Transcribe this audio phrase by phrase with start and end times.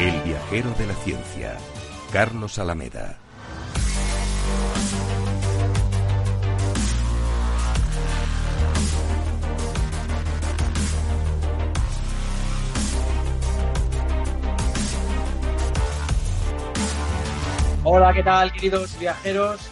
[0.00, 1.56] El viajero de la ciencia,
[2.12, 3.18] Carlos Alameda.
[17.82, 19.68] Hola, ¿qué tal, queridos viajeros?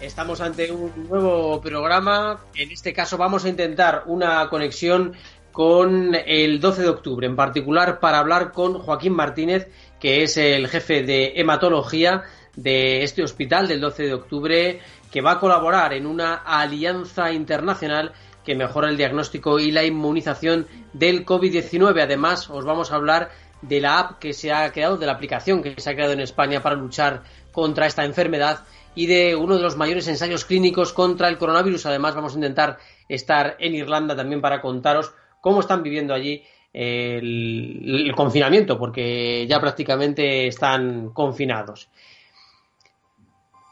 [0.00, 2.40] Estamos ante un nuevo programa.
[2.54, 5.14] En este caso vamos a intentar una conexión
[5.56, 10.68] con el 12 de octubre, en particular para hablar con Joaquín Martínez, que es el
[10.68, 12.24] jefe de hematología
[12.56, 18.12] de este hospital del 12 de octubre, que va a colaborar en una alianza internacional
[18.44, 22.02] que mejora el diagnóstico y la inmunización del COVID-19.
[22.02, 23.30] Además, os vamos a hablar
[23.62, 26.20] de la app que se ha creado, de la aplicación que se ha creado en
[26.20, 31.30] España para luchar contra esta enfermedad y de uno de los mayores ensayos clínicos contra
[31.30, 31.86] el coronavirus.
[31.86, 32.76] Además, vamos a intentar
[33.08, 36.42] estar en Irlanda también para contaros cómo están viviendo allí
[36.76, 41.88] el, confinamiento, porque ya prácticamente están confinados.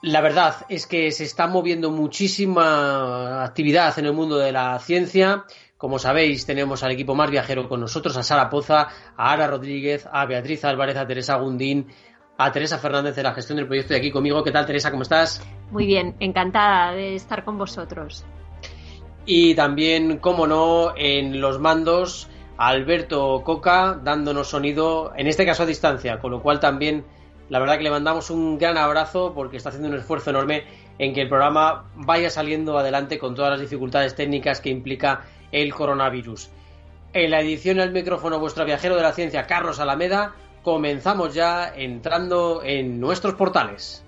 [0.03, 5.45] La verdad es que se está moviendo muchísima actividad en el mundo de la ciencia.
[5.77, 10.07] Como sabéis, tenemos al equipo más viajero con nosotros, a Sara Poza, a Ara Rodríguez,
[10.11, 11.89] a Beatriz Álvarez, a Teresa Gundín,
[12.37, 14.43] a Teresa Fernández de la gestión del proyecto y aquí conmigo.
[14.43, 14.91] ¿Qué tal, Teresa?
[14.91, 15.43] ¿Cómo estás?
[15.71, 18.25] Muy bien, encantada de estar con vosotros.
[19.27, 25.67] Y también, como no, en los mandos, Alberto Coca dándonos sonido, en este caso a
[25.67, 27.05] distancia, con lo cual también
[27.49, 30.65] la verdad que le mandamos un gran abrazo porque está haciendo un esfuerzo enorme
[30.99, 35.75] en que el programa vaya saliendo adelante con todas las dificultades técnicas que implica el
[35.75, 36.51] coronavirus.
[37.13, 42.63] En la edición al micrófono vuestro viajero de la ciencia, Carlos Alameda, comenzamos ya entrando
[42.65, 44.04] en nuestros portales.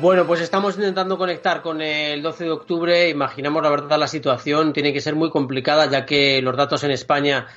[0.00, 3.08] Bueno, pues estamos intentando conectar con el 12 de octubre.
[3.08, 6.92] Imaginamos la verdad la situación tiene que ser muy complicada ya que los datos en
[6.92, 7.48] España,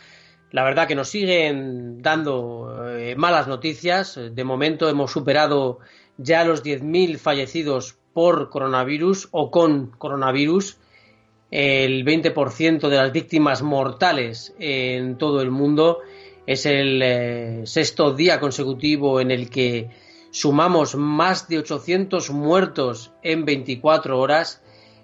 [0.49, 4.19] la verdad que nos siguen dando eh, malas noticias.
[4.31, 5.81] De momento hemos superado
[6.17, 10.79] ya los 10.000 fallecidos por coronavirus o con coronavirus.
[11.51, 15.99] El 20% de las víctimas mortales en todo el mundo
[16.47, 19.91] es el eh, sexto día consecutivo en el que
[20.31, 24.61] sumamos más de 800 muertos en 24 horas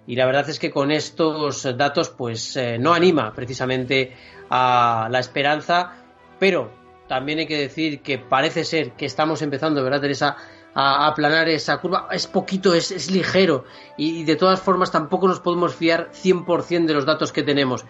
[0.08, 4.14] y la verdad es que con estos datos pues eh, no anima precisamente
[4.50, 5.94] a la esperanza,
[6.40, 6.72] pero
[7.08, 10.38] también hay que decir que parece ser que estamos empezando, ¿verdad Teresa?,
[10.80, 12.08] a aplanar esa curva.
[12.12, 13.66] Es poquito, es, ligero
[13.98, 17.86] y, de todas formas tampoco nos podemos fiar 100% de los datos que tenemos.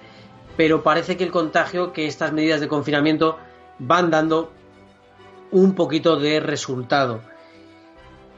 [0.55, 3.37] Pero parece que el contagio, que estas medidas de confinamiento
[3.77, 4.53] van dando
[5.51, 7.21] un poquito de resultado.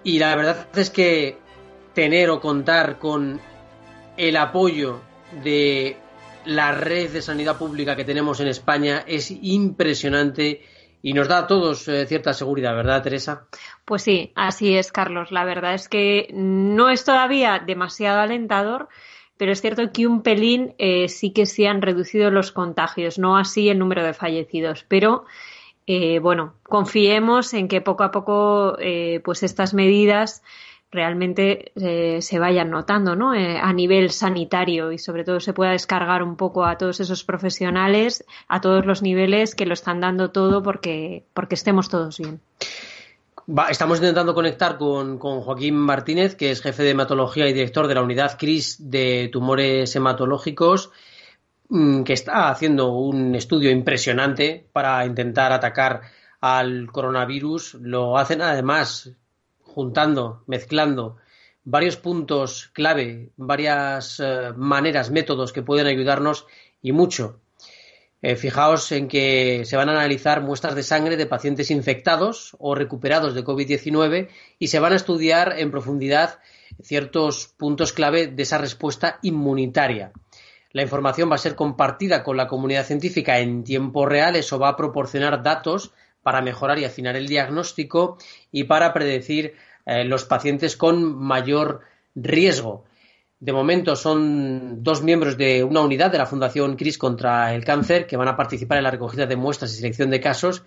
[0.03, 1.37] Y la verdad es que
[1.93, 3.39] tener o contar con
[4.17, 5.01] el apoyo
[5.43, 5.97] de
[6.45, 10.61] la red de sanidad pública que tenemos en España es impresionante
[11.01, 13.47] y nos da a todos eh, cierta seguridad, ¿verdad, Teresa?
[13.85, 15.31] Pues sí, así es, Carlos.
[15.31, 18.89] La verdad es que no es todavía demasiado alentador,
[19.37, 23.37] pero es cierto que un pelín eh, sí que se han reducido los contagios, no
[23.37, 25.25] así el número de fallecidos, pero
[25.91, 28.77] eh, bueno, confiemos en que poco a poco
[29.23, 30.43] pues estas medidas
[30.91, 33.35] realmente eh, se vayan notando ¿no?
[33.35, 37.23] Eh, a nivel sanitario y sobre todo se pueda descargar un poco a todos esos
[37.23, 42.39] profesionales a todos los niveles que lo están dando todo porque, porque estemos todos bien.
[43.69, 47.95] estamos intentando conectar con, con, Joaquín Martínez, que es jefe de hematología y director de
[47.95, 50.91] la unidad CRIS de tumores hematológicos,
[51.69, 56.01] que está haciendo un estudio impresionante para intentar atacar
[56.41, 57.75] al coronavirus.
[57.75, 59.11] Lo hacen además
[59.61, 61.17] juntando, mezclando
[61.63, 66.47] varios puntos clave, varias eh, maneras, métodos que pueden ayudarnos
[66.81, 67.39] y mucho.
[68.21, 72.75] Eh, fijaos en que se van a analizar muestras de sangre de pacientes infectados o
[72.75, 76.39] recuperados de COVID-19 y se van a estudiar en profundidad
[76.81, 80.11] ciertos puntos clave de esa respuesta inmunitaria.
[80.71, 84.35] La información va a ser compartida con la comunidad científica en tiempo real.
[84.35, 88.17] Eso va a proporcionar datos para mejorar y afinar el diagnóstico
[88.51, 89.55] y para predecir
[89.85, 91.81] eh, los pacientes con mayor
[92.15, 92.85] riesgo.
[93.39, 98.05] De momento son dos miembros de una unidad de la Fundación CRIS contra el cáncer
[98.05, 100.63] que van a participar en la recogida de muestras y selección de casos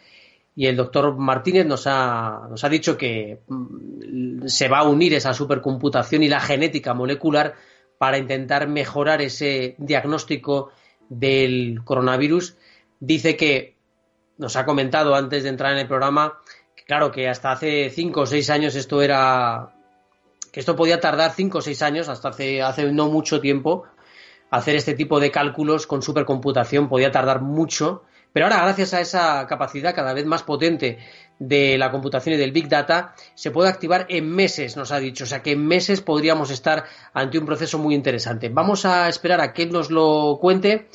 [0.55, 5.15] y el doctor Martínez nos ha, nos ha dicho que mm, se va a unir
[5.15, 7.55] esa supercomputación y la genética molecular
[8.03, 10.73] para intentar mejorar ese diagnóstico
[11.09, 12.57] del coronavirus.
[12.99, 13.77] Dice que
[14.39, 16.41] nos ha comentado antes de entrar en el programa
[16.85, 19.77] claro que hasta hace cinco o seis años esto era
[20.51, 23.85] que esto podía tardar cinco o seis años, hasta hace, hace no mucho tiempo,
[24.51, 28.03] hacer este tipo de cálculos con supercomputación podía tardar mucho,
[28.33, 30.99] pero ahora gracias a esa capacidad cada vez más potente
[31.49, 35.25] de la computación y del Big Data, se puede activar en meses, nos ha dicho.
[35.25, 38.49] O sea que en meses podríamos estar ante un proceso muy interesante.
[38.49, 40.89] Vamos a esperar a que él nos lo cuente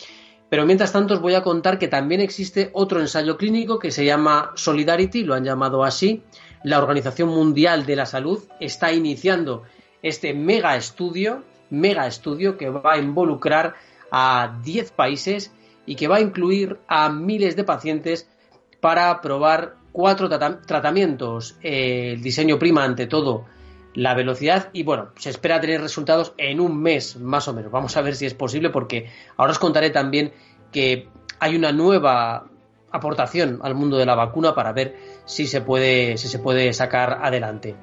[0.50, 4.06] pero mientras tanto os voy a contar que también existe otro ensayo clínico que se
[4.06, 6.24] llama Solidarity, lo han llamado así.
[6.64, 9.64] La Organización Mundial de la Salud está iniciando
[10.02, 13.76] este mega estudio, mega estudio que va a involucrar
[14.10, 15.52] a 10 países
[15.86, 18.30] y que va a incluir a miles de pacientes
[18.80, 21.58] para probar cuatro tratamientos.
[21.64, 23.46] el diseño prima ante todo
[23.96, 27.72] la velocidad y bueno, se espera tener resultados en un mes más o menos.
[27.72, 30.34] Vamos a ver si es posible porque ahora os contaré también
[30.72, 31.10] que
[31.40, 32.46] hay una nueva
[32.92, 34.96] aportación al mundo de la vacuna para ver
[35.26, 37.76] si se puede, si se puede sacar adelante.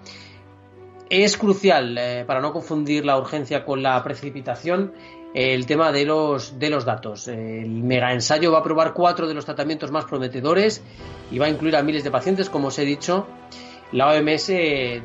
[1.11, 4.93] Es crucial, eh, para no confundir la urgencia con la precipitación,
[5.34, 7.28] el tema de los, de los datos.
[7.28, 10.82] El mega ensayo va a probar cuatro de los tratamientos más prometedores
[11.31, 13.26] y va a incluir a miles de pacientes, como os he dicho,
[13.94, 14.47] la OMS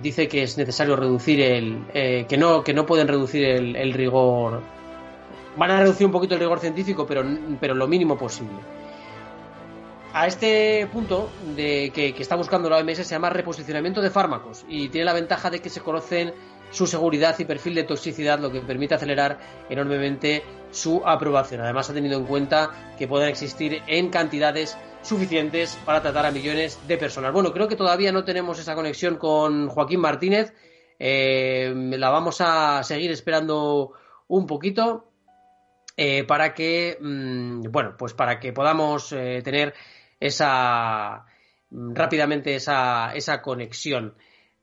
[0.01, 1.85] dice que es necesario reducir el.
[1.93, 4.61] Eh, que, no, que no pueden reducir el, rigor.
[5.57, 7.23] Van a reducir un poquito el rigor científico, pero,
[7.59, 8.57] pero lo mínimo posible.
[10.11, 14.65] A este punto de que, que está buscando la OMS se llama reposicionamiento de fármacos
[14.67, 16.33] y tiene la ventaja de que se conocen
[16.71, 21.61] su seguridad y perfil de toxicidad, lo que permite acelerar enormemente su aprobación.
[21.61, 26.79] Además, ha tenido en cuenta que pueden existir en cantidades suficientes para tratar a millones
[26.87, 27.33] de personas.
[27.33, 30.53] Bueno, creo que todavía no tenemos esa conexión con Joaquín Martínez.
[30.99, 33.93] Eh, la vamos a seguir esperando
[34.27, 35.09] un poquito
[35.95, 39.73] eh, para que, mm, bueno, pues para que podamos eh, tener
[40.19, 41.25] esa
[41.69, 44.15] mm, rápidamente esa, esa conexión.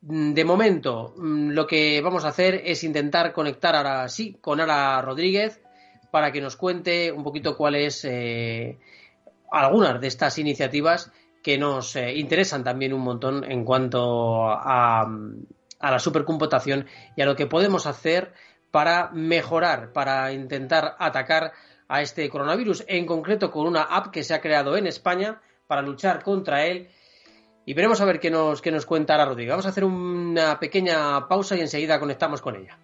[0.07, 5.03] Mm, de momento, lo que vamos a hacer es intentar conectar ahora sí con Ara
[5.03, 5.61] Rodríguez
[6.11, 8.05] para que nos cuente un poquito cuál es
[9.51, 11.11] algunas de estas iniciativas
[11.43, 16.87] que nos eh, interesan también un montón en cuanto a, a, la supercomputación
[17.17, 18.33] y a lo que podemos hacer
[18.73, 21.53] para mejorar, para intentar atacar
[21.87, 25.83] a este coronavirus, en concreto con una app que se ha creado en España para
[25.83, 26.89] luchar contra él.
[27.69, 29.51] Y veremos a ver qué nos, qué nos cuenta ahora Rodrigo.
[29.51, 32.79] Vamos a hacer una pequeña pausa y enseguida conectamos con ella.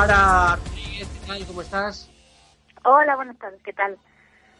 [0.00, 1.46] Ara ¿qué tal?
[1.46, 2.10] ¿Cómo estás?
[2.84, 3.98] Hola, buenas tardes, ¿qué tal?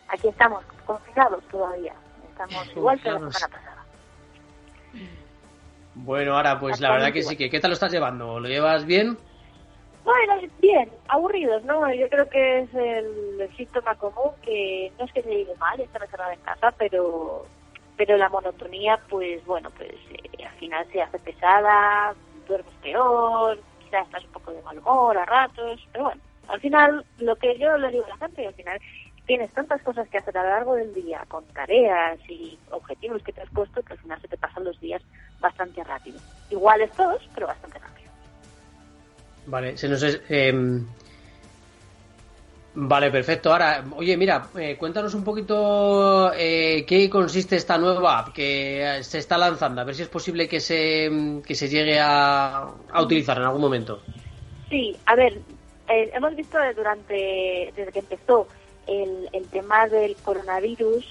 [0.09, 1.95] Aquí estamos, confinados todavía.
[2.29, 3.85] Estamos igual que la semana pasada.
[5.95, 8.39] Bueno, ahora pues la verdad que sí, que ¿qué tal lo estás llevando?
[8.39, 9.17] ¿Lo llevas bien?
[10.05, 11.91] Bueno, bien, aburridos, ¿no?
[11.95, 16.03] Yo creo que es el, síntoma común que no es que se lleve mal estar
[16.03, 17.47] encerrada en casa, pero
[17.97, 22.15] pero la monotonía, pues bueno, pues eh, al final se hace pesada,
[22.47, 23.59] duermes peor,
[23.91, 27.59] quizás estás un poco de mal humor a ratos, pero bueno, al final lo que
[27.59, 28.81] yo le digo a la gente, al final
[29.27, 33.33] tienes tantas cosas que hacer a lo largo del día, con tareas y objetivos que
[33.33, 35.03] te has puesto, que al final se te pasan los días
[35.41, 36.19] bastante rápido.
[36.51, 38.11] Iguales todos, pero bastante rápido.
[39.47, 40.87] Vale, se nos es, em,
[42.73, 43.51] Vale, perfecto.
[43.51, 49.19] Ahora, oye, mira, eh, cuéntanos un poquito eh, qué consiste esta nueva app que se
[49.19, 51.11] está lanzando, a ver si es posible que se,
[51.45, 54.01] que se llegue a, a utilizar en algún momento.
[54.69, 55.41] Sí, a ver,
[55.89, 58.47] eh, hemos visto durante, desde que empezó
[58.87, 61.07] el, el tema del coronavirus,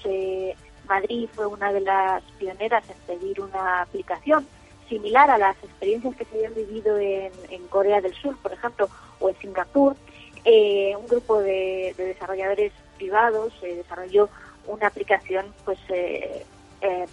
[0.88, 4.46] Madrid fue una de las pioneras en pedir una aplicación
[4.88, 8.88] similar a las experiencias que se habían vivido en Corea del Sur, por ejemplo,
[9.20, 9.94] o en Singapur
[10.44, 14.28] eh, un grupo de, desarrolladores privados eh, desarrolló
[14.66, 16.44] una aplicación pues eh,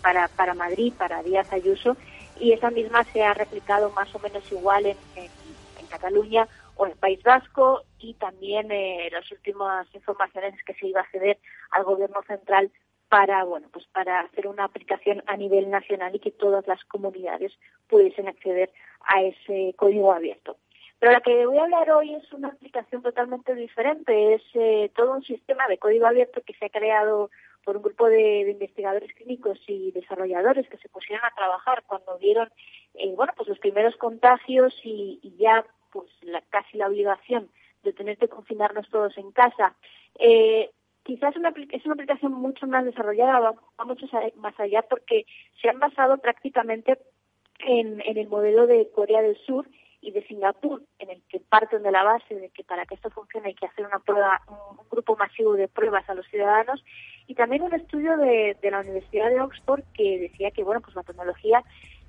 [0.02, 1.98] para, para Madrid, para Díaz Ayuso,
[2.40, 5.30] y esa misma se ha replicado más o menos igual en, en,
[5.90, 8.68] Cataluña o en País Vasco y también
[9.10, 11.40] las últimas informaciones es que se iba a ceder
[11.72, 12.70] al gobierno central
[13.08, 17.54] para bueno pues para hacer una aplicación a nivel nacional y que todas las comunidades
[17.88, 18.70] pudiesen acceder
[19.00, 20.58] a ese código abierto.
[21.00, 24.34] Pero la que voy a hablar hoy es una aplicación totalmente diferente.
[24.34, 27.30] Es eh, todo un sistema de código abierto que se ha creado
[27.64, 32.50] por un grupo de, investigadores clínicos y desarrolladores que se pusieron a trabajar cuando vieron
[32.94, 37.50] eh, bueno pues los primeros contagios y, ya pues la, casi la obligación
[37.84, 39.76] de tener que confinarnos todos en casa.
[40.18, 40.72] Eh,
[41.04, 45.26] quizás una, es una aplicación mucho más desarrollada, va, mucho más allá porque
[45.62, 46.98] se han basado prácticamente
[47.60, 49.68] en, en el modelo de Corea del Sur
[50.02, 53.10] y de Singapur, en el que parten de la base de que para que esto
[53.10, 56.84] funcione hay que hacer una prueba, un, grupo masivo de pruebas a los ciudadanos,
[57.28, 61.04] y también un estudio de, la Universidad de Oxford que decía que bueno pues la
[61.04, 61.64] tecnología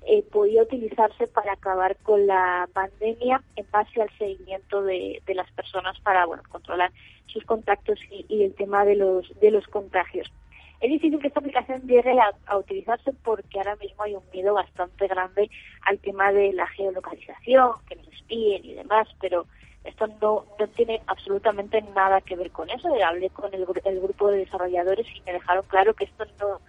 [0.07, 5.99] eh, podía utilizarse para acabar con la pandemia en base al seguimiento de, las personas
[6.01, 6.91] para bueno controlar
[7.27, 10.31] sus contactos y, y el tema de los de los contagios.
[10.79, 12.15] Es difícil que esta aplicación llegue
[12.47, 15.49] a, utilizarse porque ahora mismo hay un miedo bastante grande
[15.81, 19.45] al tema de la geolocalización, que nos espíen y demás, pero
[19.83, 22.89] esto no, no tiene absolutamente nada que ver con eso.
[23.03, 26.59] Hablé con el, grupo de desarrolladores y me dejaron claro que esto no,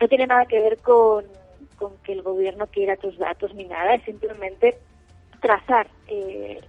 [0.00, 1.24] no tiene nada que ver con,
[1.76, 4.78] con que el gobierno quiera tus datos ni nada, es simplemente
[5.40, 6.60] trazar eh,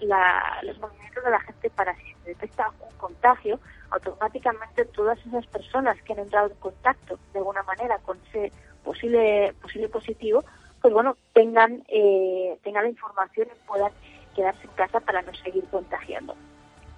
[0.64, 3.60] los movimientos de la gente para si se detecta un contagio,
[3.90, 8.52] automáticamente todas esas personas que han entrado en contacto de alguna manera con ese
[8.84, 10.44] posible posible positivo,
[10.82, 13.92] pues bueno, tengan eh, tengan la información y puedan
[14.36, 16.36] quedarse en casa para no seguir contagiando.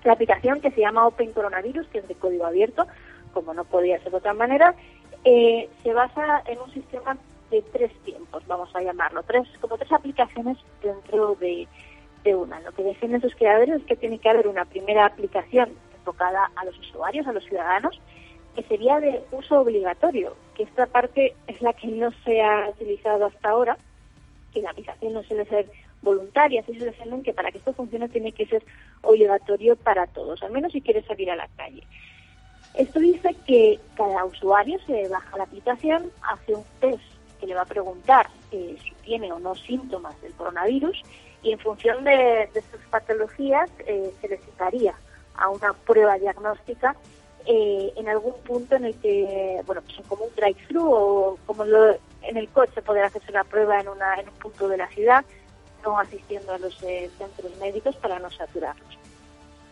[0.03, 2.85] La aplicación que se llama Open Coronavirus, que es de código abierto,
[3.33, 4.75] como no podía ser de otra manera,
[5.23, 7.17] eh, se basa en un sistema
[7.53, 11.67] de tres tiempos, vamos a llamarlo, tres como tres aplicaciones dentro de,
[12.23, 12.59] de una.
[12.61, 16.65] Lo que defienden sus creadores es que tiene que haber una primera aplicación enfocada a
[16.65, 18.01] los usuarios, a los ciudadanos,
[18.55, 23.27] que sería de uso obligatorio, que esta parte es la que no se ha utilizado
[23.27, 23.77] hasta ahora,
[24.51, 25.69] que la aplicación no suele ser
[26.01, 28.63] voluntaria, se defienden que para que esto funcione tiene que ser
[29.01, 31.83] obligatorio para todos, al menos si quieres salir a la calle.
[32.73, 37.03] Esto dice que cada usuario se baja la aplicación, hace un test
[37.43, 41.01] que le va a preguntar eh, si tiene o no síntomas del coronavirus
[41.41, 44.93] y en función de, de sus patologías eh, se le citaría
[45.35, 46.95] a una prueba diagnóstica
[47.45, 52.37] eh, en algún punto en el que, bueno, pues como un drive-thru o como en
[52.37, 55.25] el coche poder hacerse la prueba en, una, en un punto de la ciudad,
[55.83, 58.97] no asistiendo a los eh, centros médicos para no saturarlos.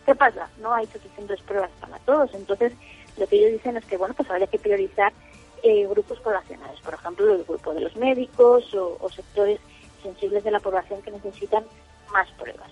[0.04, 0.50] ¿Qué pasa?
[0.60, 2.74] No hay suficientes pruebas para todos, entonces
[3.16, 5.14] lo que ellos dicen es que, bueno, pues habría que priorizar
[5.62, 9.60] eh, grupos poblacionales, por ejemplo, el grupo de los médicos o, sectores
[10.02, 11.64] sensibles de la población que necesitan
[12.12, 12.70] más pruebas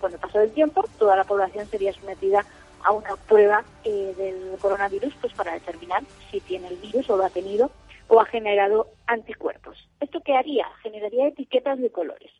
[0.00, 2.44] con el paso del tiempo, toda la población sería sometida
[2.84, 7.24] a una prueba eh, del coronavirus pues para determinar si tiene el virus o lo
[7.24, 7.70] ha tenido
[8.08, 9.88] o ha generado anticuerpos.
[10.00, 10.66] ¿Esto qué haría?
[10.82, 12.30] Generaría etiquetas de colores.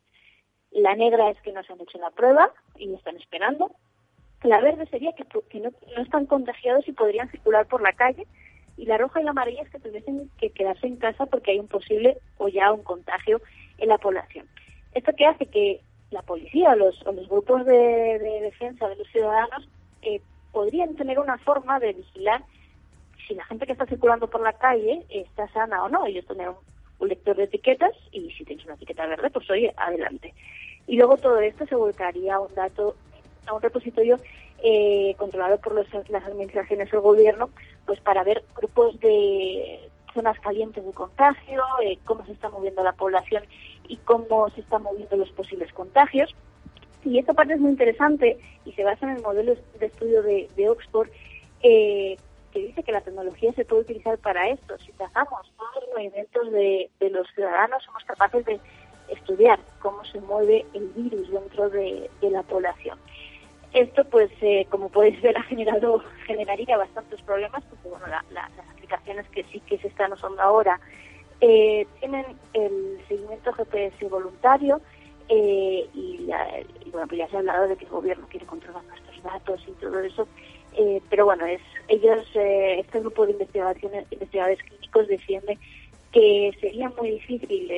[0.71, 3.71] La negra es que no se han hecho la prueba y están esperando.
[4.43, 5.25] La verde sería que,
[5.61, 8.27] no, no, están contagiados y podrían circular por la calle.
[8.77, 11.59] Y la roja y la amarilla es que tuviesen que quedarse en casa porque hay
[11.59, 13.41] un posible o ya un contagio
[13.79, 14.47] en la población.
[14.95, 19.69] Esto que hace que la policía o los, los grupos de, defensa de los ciudadanos
[20.03, 20.21] eh,
[20.53, 22.43] podrían tener una forma de vigilar
[23.27, 26.07] si la gente que está circulando por la calle está sana o no.
[26.07, 30.33] Ellos tener un, lector de etiquetas y si tienes una etiqueta verde, pues oye, adelante.
[30.87, 32.97] Y luego todo esto se volcaría a un dato,
[33.47, 34.19] a un repositorio
[34.67, 37.51] eh, controlado por las administraciones del gobierno,
[37.85, 42.95] pues para ver grupos de zonas calientes de contagio, eh, cómo se está moviendo la
[42.95, 43.45] población
[43.89, 46.35] y cómo se están moviendo los posibles contagios.
[47.05, 50.69] Y esta parte es muy interesante y se basa en el modelo de estudio de,
[50.71, 51.11] Oxford,
[51.63, 52.17] eh,
[52.51, 54.79] que dice que la tecnología se puede utilizar para esto.
[54.79, 58.59] Si trazamos todos los movimientos de, los ciudadanos, somos capaces de
[59.09, 62.99] estudiar cómo se mueve el virus dentro de la población.
[63.75, 69.29] Esto, pues, eh, como podéis ver, ha generado, generaría bastantes problemas, porque, bueno, las aplicaciones
[69.31, 70.81] que sí que se están usando ahora
[71.41, 74.81] eh, tienen el seguimiento GPS voluntario
[75.29, 76.31] eh, y,
[76.93, 79.73] bueno, pues ya se ha hablado de que el gobierno quiere controlar nuestros datos y
[79.73, 80.29] todo eso,
[81.09, 85.59] pero bueno, es ellos, este grupo de investigaciones, investigadores clínicos defiende
[86.13, 87.71] que sería muy difícil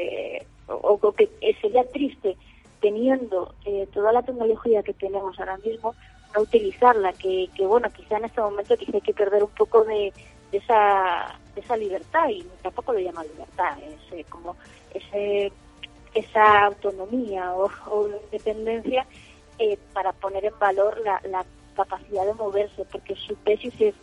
[0.67, 1.29] o, o que
[1.61, 2.37] sería triste
[2.81, 5.95] teniendo eh, toda la tecnología que tenemos ahora mismo,
[6.35, 9.85] no utilizarla, que, que bueno, quizá en este momento quizá hay que perder un poco
[9.85, 10.13] de,
[10.53, 14.57] esa, esa libertad, y tampoco lo llama libertad, es eh, como
[14.95, 15.53] ese,
[16.15, 19.07] esa autonomía o, independencia
[19.59, 23.95] eh, para poner en valor la, la, capacidad de moverse, porque su tesis es,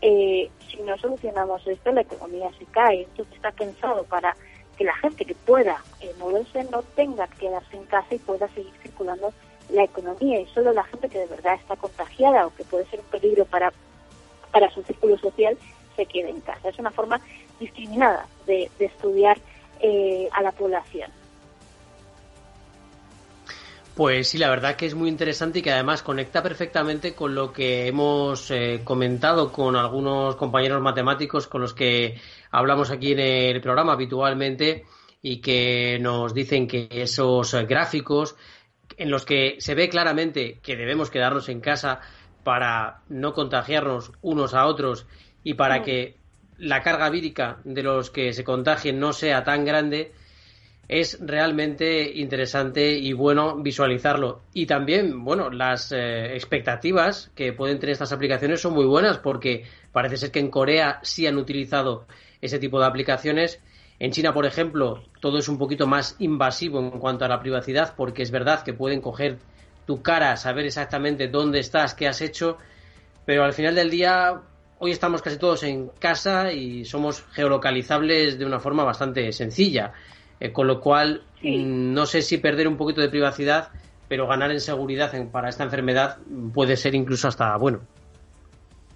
[0.00, 4.34] si no solucionamos esto, la economía se cae, esto está pensado para
[4.76, 8.48] que la gente que pueda eh, moverse no tenga que quedarse en casa y pueda
[8.48, 9.32] seguir circulando
[9.70, 13.00] la economía y solo la gente que de verdad está contagiada o que puede ser
[13.00, 13.72] un peligro para,
[14.50, 15.56] para su círculo social
[15.96, 16.68] se quede en casa.
[16.68, 17.20] Es una forma
[17.60, 19.38] discriminada de, estudiar
[19.80, 21.10] eh, a la población.
[23.94, 27.52] Pues sí, la verdad que es muy interesante y que además conecta perfectamente con lo
[27.52, 32.18] que hemos eh, comentado con algunos compañeros matemáticos con los que
[32.52, 34.84] hablamos aquí en el programa habitualmente
[35.20, 38.36] y que nos dicen que esos gráficos
[38.96, 42.00] en los que se ve claramente que debemos quedarnos en casa
[42.44, 45.06] para no contagiarnos unos a otros
[45.42, 46.16] y para que
[46.58, 50.12] la carga vírica de los que se contagien no sea tan grande,
[50.88, 54.42] es realmente interesante y bueno visualizarlo.
[54.52, 59.64] Y también, bueno, las eh, expectativas que pueden tener estas aplicaciones son muy buenas porque
[59.90, 62.06] parece ser que en Corea sí han utilizado
[62.42, 63.60] ese tipo de aplicaciones.
[63.98, 67.94] En China, por ejemplo, todo es un poquito más invasivo en cuanto a la privacidad
[67.96, 69.38] porque es verdad que pueden coger
[69.86, 72.58] tu cara, saber exactamente dónde estás, qué has hecho,
[73.24, 74.42] pero al final del día
[74.78, 79.92] hoy estamos casi todos en casa y somos geolocalizables de una forma bastante sencilla.
[80.40, 83.70] Eh, con lo cual, mm, no sé si perder un poquito de privacidad,
[84.08, 86.18] pero ganar en seguridad para esta enfermedad
[86.52, 87.86] puede ser incluso hasta bueno.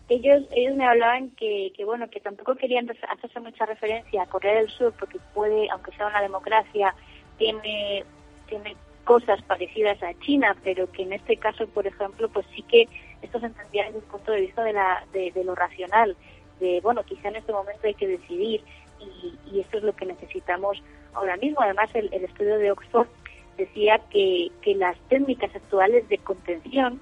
[0.08, 4.54] Ellos, ellos me hablaban que, que, bueno, que tampoco querían hacerse mucha referencia a Corea
[4.54, 6.94] del Sur porque puede, aunque sea una democracia,
[7.38, 8.04] tiene,
[8.48, 12.88] tiene cosas parecidas a China, pero que en este caso, por ejemplo, pues sí que
[13.22, 16.16] esto se entendía desde un punto de vista de, la, de, de lo racional,
[16.60, 18.62] de, bueno, quizá en este momento hay que decidir
[19.00, 20.82] y, y esto es lo que necesitamos
[21.14, 21.60] ahora mismo.
[21.60, 23.08] Además, el, estudio de Oxford
[23.56, 27.00] decía que, que las técnicas actuales de contención,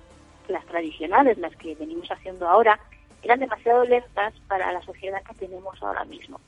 [0.49, 2.79] las tradicionales, las que venimos haciendo ahora,
[3.25, 6.41] eran demasiado lentas para la sociedad que tenemos ahora mismo.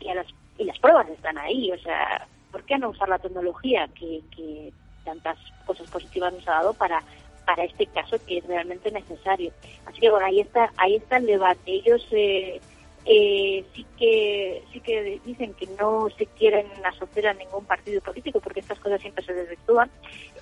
[0.00, 0.26] Y, a las,
[0.58, 4.72] y las pruebas están ahí, o sea, ¿por qué no usar la tecnología que,
[5.04, 7.00] tantas cosas positivas nos ha dado para
[7.44, 9.52] para este caso que es realmente necesario?
[9.86, 11.60] Así que bueno, ahí está, ahí está el debate.
[11.66, 12.60] Ellos eh,
[13.04, 18.40] eh, sí que sí que dicen que no se quieren asociar a ningún partido político
[18.40, 19.88] porque estas cosas siempre se desvirtúan,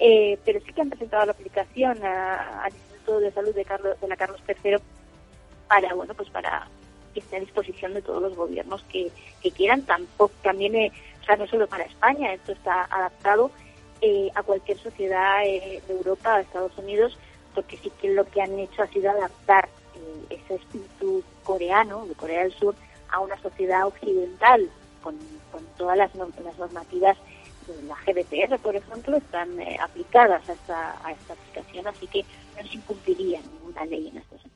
[0.01, 4.09] eh, pero sí que han presentado la aplicación al Instituto de Salud de, Carlos, de
[4.09, 4.77] la Carlos III
[5.69, 6.69] para bueno pues para
[7.13, 9.11] que esté a disposición de todos los gobiernos que,
[9.55, 13.51] quieran tampoco también eh, o sea no solo para España esto está adaptado
[14.35, 17.17] a cualquier sociedad de Europa, de Estados Unidos,
[17.55, 19.69] porque sí que lo que han hecho ha sido adaptar
[20.29, 22.75] ese espíritu coreano, de Corea del Sur,
[23.11, 24.69] a una sociedad occidental,
[25.03, 25.17] con,
[25.77, 27.17] todas las, normativas
[27.67, 32.25] de la GDPR, por ejemplo, están eh, aplicadas a esta, a esta aplicación, así que
[32.57, 34.54] no se incumpliría ninguna ley en este sentido.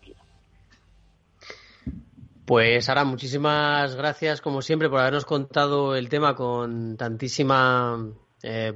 [2.48, 8.10] Pues Sara, muchísimas gracias como siempre por habernos contado el tema con tantísima
[8.42, 8.72] eh,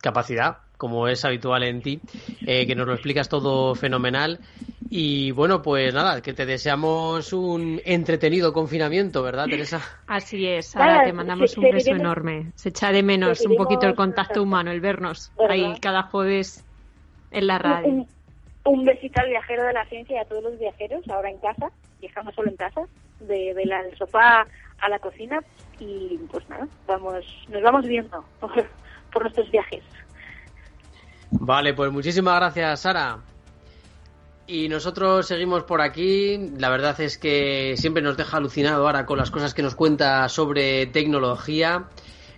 [0.00, 2.00] capacidad como es habitual en ti,
[2.46, 4.38] eh, que nos lo explicas todo fenomenal
[4.88, 9.82] Y bueno, pues nada, que te deseamos un entretenido confinamiento, ¿verdad, Teresa?
[10.06, 12.52] Así es, ahora te mandamos un beso enorme.
[12.54, 16.64] Se echa de menos un poquito el contacto humano, el vernos ahí cada jueves
[17.32, 18.06] en la radio.
[18.64, 21.70] Un, besito al viajero de la ciencia y a todos los viajeros, ahora en casa,
[22.00, 22.80] viajamos solo en casa,
[23.20, 24.46] de, de la, del sofá
[24.80, 25.40] a la cocina
[25.78, 29.82] y pues nada, vamos, nos vamos viendo por nuestros viajes.
[31.30, 33.18] Vale, pues muchísimas gracias, Sara.
[34.46, 36.50] Y nosotros seguimos por aquí.
[36.58, 40.28] La verdad es que siempre nos deja alucinado ahora con las cosas que nos cuenta
[40.28, 41.84] sobre tecnología.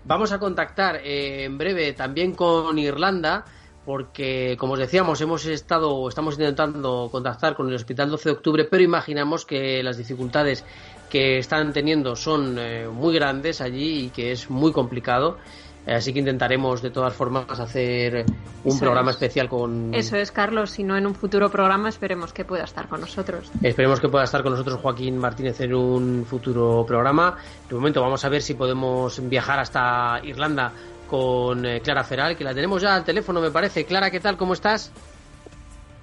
[0.05, 3.47] Vamos a contactar eh, en breve también con Irlanda,
[3.85, 8.65] porque como os decíamos, hemos estado, estamos intentando contactar con el Hospital 12 de Octubre,
[8.65, 10.65] pero imaginamos que las dificultades
[11.11, 15.39] que están teniendo son eh, muy grandes allí y que es muy complicado.
[15.87, 18.25] Así que intentaremos de todas formas hacer
[18.63, 19.93] un programa especial con...
[19.93, 20.71] Eso es, Carlos.
[20.71, 23.51] Si no en un futuro programa, esperemos que pueda estar con nosotros.
[23.63, 27.37] Esperemos que pueda estar con nosotros Joaquín Martínez en un futuro programa.
[27.69, 30.73] De momento vamos a ver si podemos viajar hasta Irlanda
[31.13, 33.85] con eh, Clara Feral, que la tenemos ya al teléfono, me parece.
[33.85, 34.39] Clara, ¿qué tal?
[34.39, 34.91] ¿Cómo estás?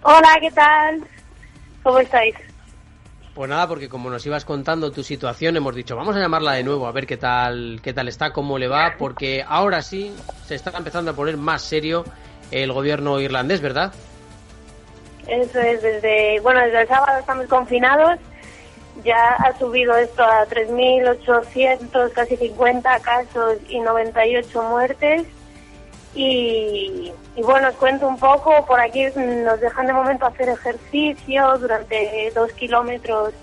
[0.03, 1.03] Hola, ¿qué tal?
[1.81, 2.35] ¿Cómo estáis?
[3.33, 6.63] Pues nada, porque como nos ibas contando tu situación, hemos dicho, vamos a llamarla de
[6.63, 10.13] nuevo a ver qué tal, qué tal está, cómo le va, porque ahora sí
[10.45, 12.05] se está empezando a poner más serio
[12.51, 13.91] el gobierno irlandés, ¿verdad?
[15.25, 18.19] Eso es, desde, bueno, desde el sábado estamos confinados,
[19.03, 25.23] ya ha subido esto a 3.800, casi 50 casos y 98 muertes.
[26.15, 31.57] Y, y, bueno, os cuento un poco, por aquí nos dejan de momento hacer ejercicio
[31.59, 33.33] durante dos kilómetros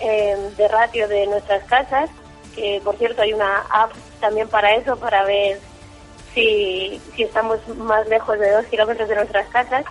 [0.00, 2.10] eh, de ratio de nuestras casas,
[2.54, 5.60] que por cierto hay una app también para eso, para ver
[6.34, 9.84] si, si estamos más lejos de dos kilómetros de nuestras casas.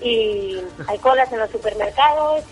[0.00, 2.42] Y hay colas en los supermercados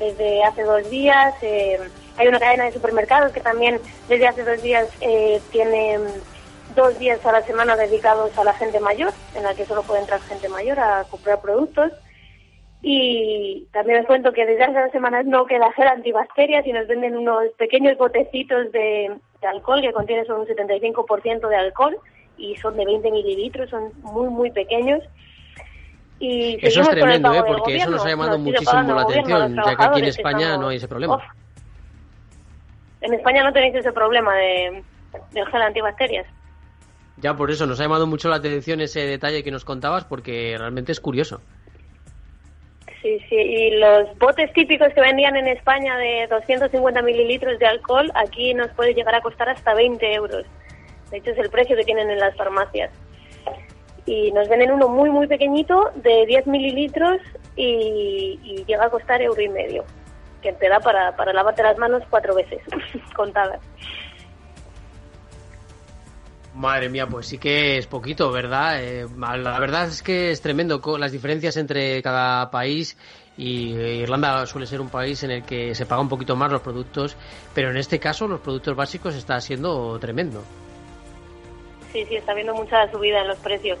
[0.00, 1.34] desde hace dos días.
[1.42, 1.78] Eh,
[2.16, 5.98] hay una cadena de supermercados que también desde hace dos días eh, tiene
[6.74, 10.00] dos días a la semana dedicados a la gente mayor, en la que solo puede
[10.00, 11.92] entrar gente mayor a comprar productos.
[12.82, 16.88] Y también os cuento que desde hace dos semanas no queda gel antibacterias y nos
[16.88, 21.98] venden unos pequeños botecitos de, alcohol que contienen solo un 75% de alcohol
[22.38, 25.02] y son de 20 mililitros, son muy, muy pequeños.
[26.20, 27.42] Y eso es tremendo, ¿eh?
[27.46, 30.76] porque eso nos ha llamado muchísimo la atención, ya que aquí en España no hay
[30.76, 31.18] ese problema.
[33.00, 34.82] En España no tenéis ese problema de,
[35.32, 36.26] del gel antibacterias.
[37.16, 40.56] Ya por eso nos ha llamado mucho la atención ese detalle que nos contabas porque
[40.58, 41.40] realmente es curioso.
[43.00, 48.12] Sí, sí, y los botes típicos que vendían en España de 250 mililitros de alcohol,
[48.14, 50.44] aquí nos puede llegar a costar hasta 20 euros.
[51.10, 52.90] De hecho, es el precio que tienen en las farmacias.
[54.06, 57.18] Y nos venden uno muy, muy pequeñito de 10 mililitros
[57.56, 59.84] y, llega a costar euro y medio,
[60.42, 62.60] que te da para, para lavarte las manos cuatro veces,
[63.16, 63.60] contadas.
[66.54, 68.82] Madre mía, pues sí que es poquito, ¿verdad?
[68.82, 72.96] Eh, la verdad es que es tremendo las diferencias entre cada país
[73.36, 76.60] y Irlanda suele ser un país en el que se paga un poquito más los
[76.60, 77.16] productos,
[77.54, 80.42] pero en este caso los productos básicos está siendo tremendo.
[81.92, 83.78] Sí, sí, está habiendo mucha subida en los precios.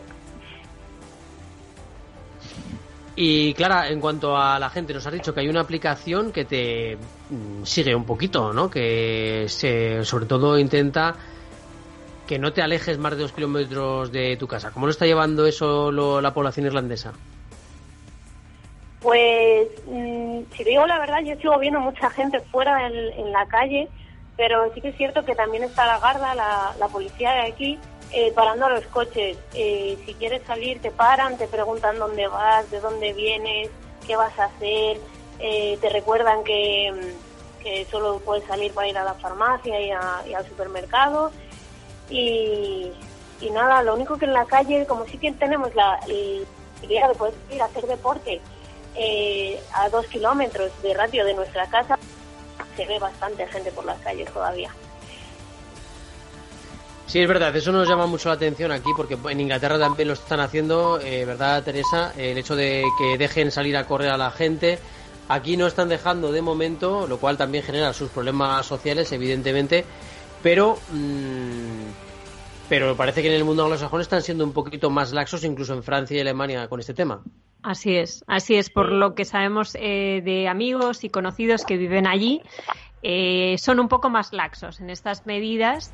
[3.16, 6.44] Y Clara, en cuanto a la gente, nos has dicho que hay una aplicación que
[6.44, 6.96] te
[7.28, 8.70] mm, sigue un poquito, ¿no?
[8.70, 11.16] Que se, sobre todo intenta
[12.26, 14.70] que no te alejes más de dos kilómetros de tu casa.
[14.70, 17.12] ¿Cómo lo está llevando eso la población irlandesa?
[19.00, 23.88] Pues, mm, si digo la verdad, yo sigo viendo mucha gente fuera en, la calle,
[24.36, 27.78] pero sí que es cierto que también está la Garda, la, policía de aquí,
[28.12, 29.38] eh, parando a los coches.
[29.54, 33.70] Eh, si quieres salir, te paran, te preguntan dónde vas, de dónde vienes,
[34.06, 34.98] qué vas a hacer,
[35.38, 37.14] eh, te recuerdan que,
[37.90, 39.92] solo puedes salir para ir a la farmacia y
[40.34, 41.30] al supermercado
[42.08, 42.90] y,
[43.52, 46.00] nada, lo único que en la calle, como sí que tenemos la,
[46.82, 48.40] idea de poder ir a hacer deporte
[49.74, 51.98] a dos kilómetros de radio de nuestra casa,
[52.76, 54.70] se ve bastante gente por las calles todavía.
[57.10, 60.14] Sí, es verdad, eso nos llama mucho la atención aquí porque en Inglaterra también lo
[60.14, 62.12] están haciendo, eh, ¿verdad, Teresa?
[62.16, 64.78] El hecho de que dejen salir a correr a la gente.
[65.28, 69.84] Aquí no están dejando de momento, lo cual también genera sus problemas sociales, evidentemente,
[70.40, 71.88] pero mm,
[72.68, 75.82] pero parece que en el mundo anglosajón están siendo un poquito más laxos, incluso en
[75.82, 77.24] Francia y Alemania, con este tema.
[77.64, 78.70] Así es, así es.
[78.70, 82.40] Por lo que sabemos eh, de amigos y conocidos que viven allí,
[83.02, 85.92] eh, son un poco más laxos en estas medidas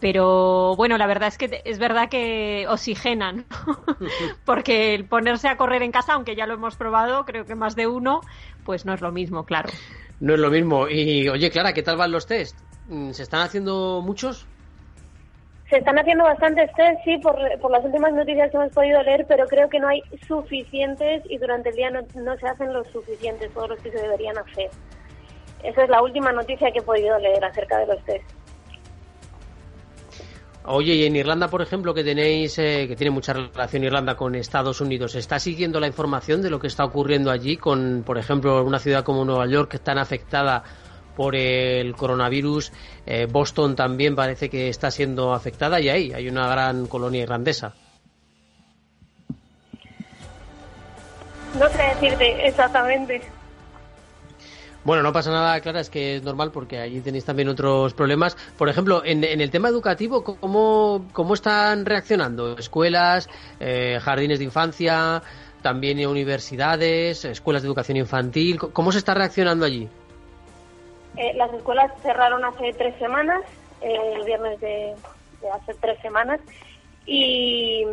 [0.00, 3.46] Pero bueno, la verdad es que es verdad que oxigenan,
[4.44, 7.74] porque el ponerse a correr en casa, aunque ya lo hemos probado, creo que más
[7.74, 8.20] de uno,
[8.64, 9.70] pues no es lo mismo, claro.
[10.20, 10.88] No es lo mismo.
[10.88, 12.56] Y oye, Clara, ¿qué tal van los test?
[12.88, 14.46] Mm, ¿Se están haciendo muchos?
[15.68, 19.26] Se están haciendo bastantes test, sí, por, por las últimas noticias que hemos podido leer,
[19.28, 22.86] pero creo que no hay suficientes y durante el día no, no se hacen los
[22.88, 24.70] suficientes, todos los que se deberían hacer.
[25.62, 28.37] Esa es la última noticia que he podido leer acerca de los test.
[30.70, 34.34] Oye, y en Irlanda, por ejemplo, que tenéis, eh, que tiene mucha relación Irlanda con
[34.34, 38.62] Estados Unidos, ¿está siguiendo la información de lo que está ocurriendo allí con, por ejemplo,
[38.62, 40.62] una ciudad como Nueva York que está afectada
[41.16, 42.70] por el coronavirus?
[43.06, 47.72] Eh, Boston también parece que está siendo afectada y ahí hay una gran colonia irlandesa.
[51.58, 53.37] No sé decirte exactamente.
[54.88, 58.36] Bueno, no pasa nada, Clara, es que es normal porque allí tenéis también otros problemas.
[58.56, 62.56] Por ejemplo, en, el tema educativo, ¿cómo, cómo están reaccionando?
[62.56, 63.28] ¿Escuelas,
[63.60, 65.22] eh, jardines de infancia,
[65.60, 68.58] también universidades, escuelas de educación infantil?
[68.58, 69.90] ¿Cómo se está reaccionando allí?
[71.18, 73.42] Eh, las escuelas cerraron hace tres semanas,
[73.82, 74.94] eh, el viernes de
[75.52, 76.40] hace tres semanas,
[77.04, 77.84] y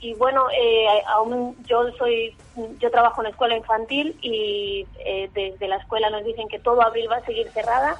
[0.00, 2.34] y bueno, eh, aún yo soy,
[2.78, 6.80] yo trabajo en la escuela infantil y eh, desde la escuela nos dicen que todo
[6.82, 7.96] abril va a seguir cerrada.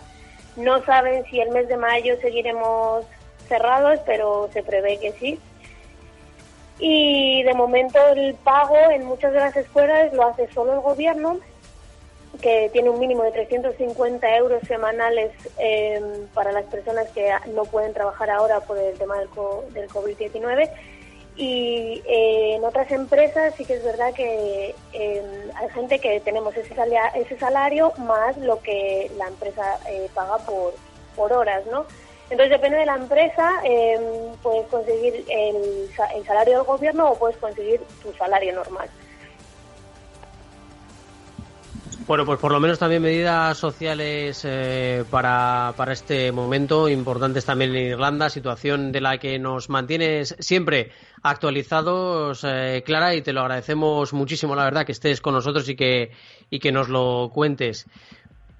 [0.56, 3.04] No saben si el mes de mayo seguiremos
[3.48, 5.38] cerrados, pero se prevé que sí.
[6.78, 11.38] Y de momento el pago en muchas de las escuelas lo hace solo el gobierno,
[12.40, 16.00] que tiene un mínimo de 350 euros semanales eh,
[16.32, 19.28] para las personas que no pueden trabajar ahora por el tema del,
[19.74, 20.70] del COVID-19
[21.40, 25.24] y eh, en otras empresas sí que es verdad que em,
[25.56, 26.76] hay gente que tenemos ese,
[27.14, 30.74] ese salario más lo que la empresa eh, paga por,
[31.16, 31.86] por horas, ¿no?
[32.28, 34.02] Entonces depende de la empresa, em,
[34.42, 38.90] puedes conseguir el, el salario del gobierno o puedes conseguir tu salario normal.
[42.10, 47.70] Bueno, pues por lo menos también medidas sociales eh, para, para este momento, importantes también
[47.70, 50.90] en Irlanda, situación de la que nos mantienes siempre
[51.22, 55.76] actualizados, eh, Clara, y te lo agradecemos muchísimo, la verdad, que estés con nosotros y
[55.76, 56.10] que,
[56.50, 57.86] y que nos lo cuentes.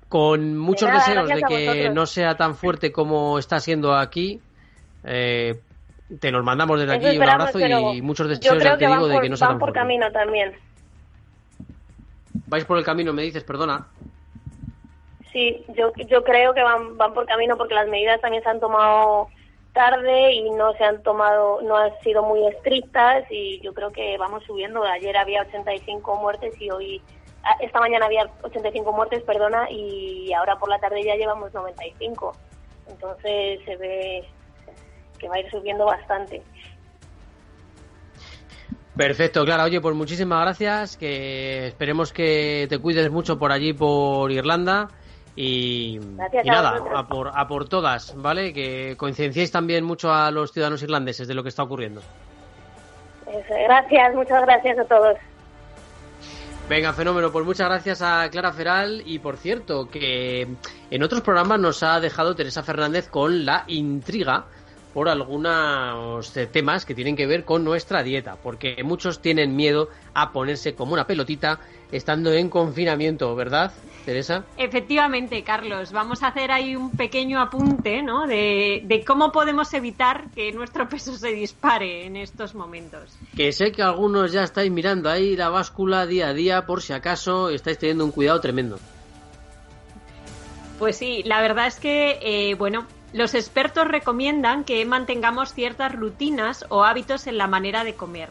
[0.09, 4.41] Con muchos deseos de que no sea tan fuerte como está siendo aquí,
[5.03, 5.59] eh,
[6.21, 9.29] te nos mandamos desde aquí un abrazo y muchos deseos, ya te digo, de que
[9.29, 10.70] no sea tan por camino también.
[12.51, 13.87] Vais por el camino, me dices, perdona.
[15.33, 18.59] Sí, yo, yo creo que van, van por camino porque las medidas también se han
[18.59, 19.29] tomado
[19.73, 24.19] tarde y no se han tomado, no han sido muy estrictas y yo creo que
[24.19, 24.83] vamos subiendo.
[24.83, 27.01] Ayer había 85 muertes y hoy,
[27.45, 32.37] ah, esta mañana había 85 muertes, perdona, y ahora por la tarde ya llevamos 95.
[32.89, 34.25] Entonces se ve
[35.21, 36.43] que va a ir subiendo bastante.
[38.97, 39.65] Perfecto, claro.
[39.65, 40.97] Oye, pues muchísimas gracias.
[40.97, 44.89] Que esperemos que te cuides mucho por allí, por Irlanda.
[45.37, 45.99] Y,
[46.45, 48.53] nada, a, por, a por todas, ¿vale?
[48.53, 52.03] Que coincidenciéis también mucho a los ciudadanos irlandeses de lo que está ocurriendo.
[53.49, 55.17] Gracias, muchas gracias a todos.
[56.69, 57.33] Venga, fenómeno.
[57.33, 59.03] Pues muchas gracias a Clara Feral.
[59.05, 60.47] Y por cierto, que
[60.91, 64.47] en otros programas nos ha dejado Teresa Fernández con la intriga
[64.93, 69.89] por algunos eh, temas que tienen que ver con nuestra dieta, porque muchos tienen miedo
[70.15, 71.61] a ponerse como una pelotita
[71.93, 73.73] estando en confinamiento, ¿verdad,
[74.05, 74.45] Teresa?
[74.57, 75.93] Efectivamente, Carlos.
[75.93, 78.27] Vamos a hacer ahí un pequeño apunte, ¿no?
[78.27, 83.17] De, de cómo podemos evitar que nuestro peso se dispare en estos momentos.
[83.37, 86.93] Que sé que algunos ya estáis mirando ahí la báscula día a día por si
[86.93, 88.79] acaso estáis teniendo un cuidado tremendo.
[90.79, 96.65] Pues sí, la verdad es que, eh, bueno, los expertos recomiendan que mantengamos ciertas rutinas
[96.69, 98.31] o hábitos en la manera de comer.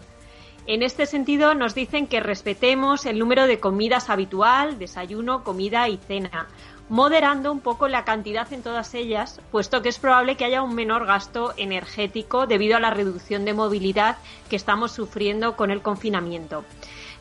[0.68, 5.98] En este sentido, nos dicen que respetemos el número de comidas habitual, desayuno, comida y
[5.98, 6.48] cena,
[6.90, 10.76] moderando un poco la cantidad en todas ellas, puesto que es probable que haya un
[10.76, 14.18] menor gasto energético debido a la reducción de movilidad
[14.50, 16.64] que estamos sufriendo con el confinamiento.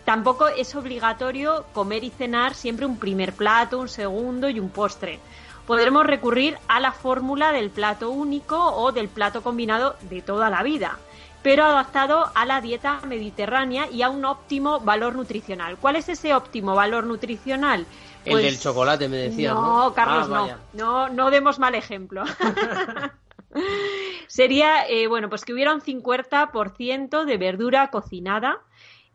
[0.04, 5.20] Tampoco es obligatorio comer y cenar siempre un primer plato, un segundo y un postre
[5.68, 10.62] podremos recurrir a la fórmula del plato único o del plato combinado de toda la
[10.62, 10.98] vida,
[11.42, 15.76] pero adaptado a la dieta mediterránea y a un óptimo valor nutricional.
[15.76, 17.84] ¿Cuál es ese óptimo valor nutricional?
[18.24, 19.52] el del pues chocolate, me decía.
[19.52, 21.06] No, Carlos, ah, no.
[21.06, 21.08] no.
[21.10, 22.24] No demos mal ejemplo.
[24.26, 28.58] Sería, eh, bueno, pues que hubiera un 50% de verdura cocinada,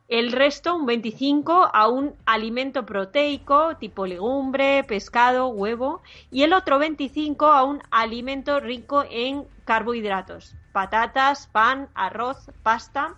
[0.08, 6.78] el resto, un 25, a un alimento proteico tipo legumbre, pescado, huevo, y el otro
[6.80, 13.16] 25 a un alimento rico en carbohidratos, patatas, pan, arroz, pasta.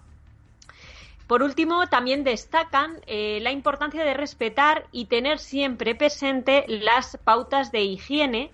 [1.28, 7.72] Por último, también destacan eh, la importancia de respetar y tener siempre presente las pautas
[7.72, 8.52] de higiene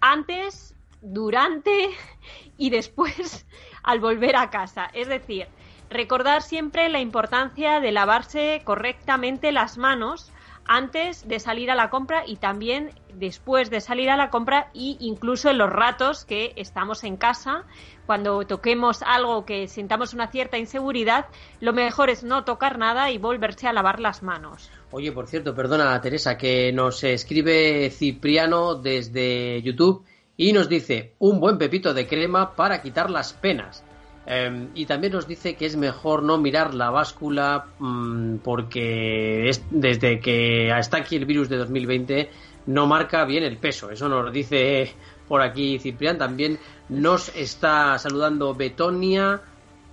[0.00, 1.90] antes, durante
[2.56, 3.46] y después
[3.82, 4.90] al volver a casa.
[4.94, 5.46] Es decir,
[5.94, 10.30] recordar siempre la importancia de lavarse correctamente las manos
[10.66, 14.96] antes de salir a la compra y también después de salir a la compra y
[15.00, 17.64] incluso en los ratos que estamos en casa,
[18.06, 21.26] cuando toquemos algo que sintamos una cierta inseguridad,
[21.60, 24.70] lo mejor es no tocar nada y volverse a lavar las manos.
[24.90, 30.04] Oye, por cierto, perdona Teresa, que nos escribe Cipriano desde YouTube
[30.36, 33.84] y nos dice un buen pepito de crema para quitar las penas.
[34.26, 39.62] Em, y también nos dice que es mejor no mirar la báscula mm, porque es,
[39.70, 42.30] desde que está aquí el virus de 2020
[42.66, 43.90] no marca bien el peso.
[43.90, 44.94] Eso nos dice
[45.28, 46.18] por aquí Ciprián.
[46.18, 46.58] También
[46.88, 49.42] nos está saludando Betonia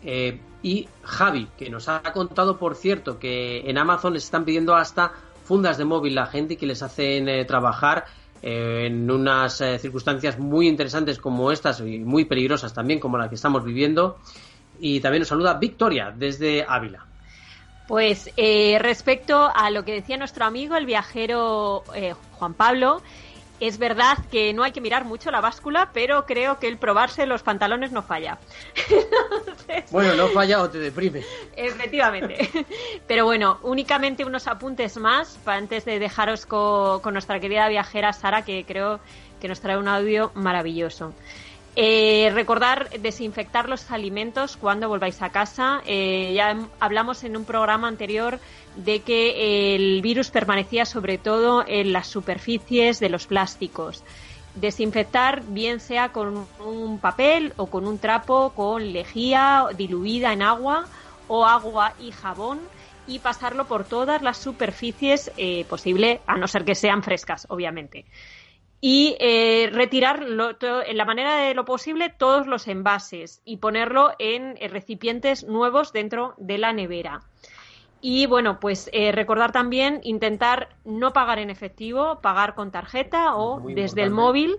[0.03, 4.75] eh, y Javi, que nos ha contado, por cierto, que en Amazon les están pidiendo
[4.75, 5.11] hasta
[5.43, 8.05] fundas de móvil la gente que les hacen eh, trabajar
[8.41, 13.29] eh, en unas eh, circunstancias muy interesantes como estas y muy peligrosas también como la
[13.29, 14.19] que estamos viviendo.
[14.79, 17.05] Y también nos saluda Victoria desde Ávila.
[17.87, 21.83] Pues eh, respecto a lo que decía nuestro amigo, el viajero
[22.31, 23.01] Juan Pablo,
[23.61, 27.27] es verdad que no hay que mirar mucho la báscula, pero creo que el probarse
[27.27, 28.39] los pantalones no falla.
[29.91, 31.23] bueno, no falla o te deprime.
[31.55, 32.49] Efectivamente.
[33.07, 38.43] Pero bueno, únicamente unos apuntes más para antes de dejaros con, nuestra querida viajera Sara,
[38.43, 38.99] que creo
[39.39, 41.13] que nos trae un audio maravilloso.
[41.77, 45.81] Eh, recordar desinfectar los alimentos cuando volváis a casa.
[45.85, 48.39] Eh, ya hablamos en un programa anterior
[48.75, 54.03] de que el virus permanecía sobre todo en las superficies de los plásticos.
[54.55, 60.87] Desinfectar bien sea con un papel o con un trapo con lejía diluida en agua
[61.29, 62.59] o agua y jabón
[63.07, 68.05] y pasarlo por todas las superficies eh, posible, a no ser que sean frescas, obviamente.
[68.81, 74.55] Y eh, retirar en la manera de lo posible todos los envases y ponerlo en
[74.71, 77.21] recipientes nuevos dentro de la nevera.
[78.01, 83.61] Y bueno, pues eh, recordar también intentar no pagar en efectivo, pagar con tarjeta o
[83.69, 84.57] desde el móvil.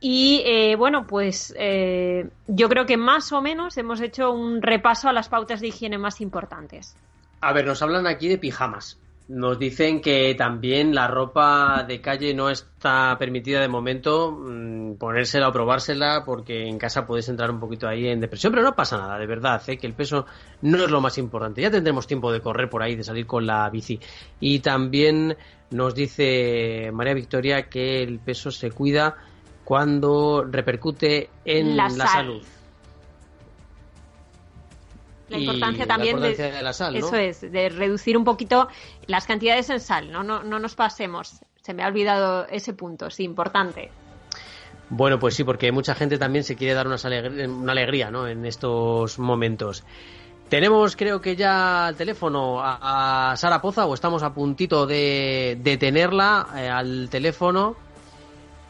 [0.00, 5.08] Y eh, bueno, pues eh, yo creo que más o menos hemos hecho un repaso
[5.08, 6.96] a las pautas de higiene más importantes.
[7.42, 8.98] A ver, nos hablan aquí de pijamas.
[9.26, 15.48] Nos dicen que también la ropa de calle no está permitida de momento mm, ponérsela
[15.48, 18.98] o probársela porque en casa puedes entrar un poquito ahí en depresión, pero no pasa
[18.98, 19.78] nada, de verdad, ¿eh?
[19.78, 20.26] que el peso
[20.60, 21.62] no es lo más importante.
[21.62, 23.98] Ya tendremos tiempo de correr por ahí, de salir con la bici.
[24.40, 25.36] Y también
[25.70, 29.16] nos dice María Victoria que el peso se cuida
[29.64, 32.42] cuando repercute en la salud
[35.28, 38.68] la importancia también de, la sal, eso es de reducir un poquito
[39.06, 41.40] las cantidades en sal no, no no nos pasemos.
[41.62, 43.90] Se me ha olvidado ese punto sí importante.
[44.90, 48.28] Bueno pues sí porque mucha gente también se quiere dar una alegría, una alegría no
[48.28, 49.82] en estos momentos.
[50.48, 55.78] Tenemos creo que ya al teléfono a, Sara Poza o estamos a puntito de, de
[55.78, 57.76] tenerla eh, al teléfono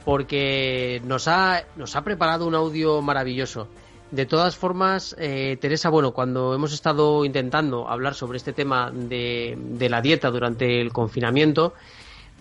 [0.04, 3.68] porque nos ha, nos ha preparado un audio maravilloso
[4.14, 9.58] de todas formas, eh, Teresa, bueno, cuando hemos estado intentando hablar sobre este tema de,
[9.90, 11.74] la dieta durante el confinamiento,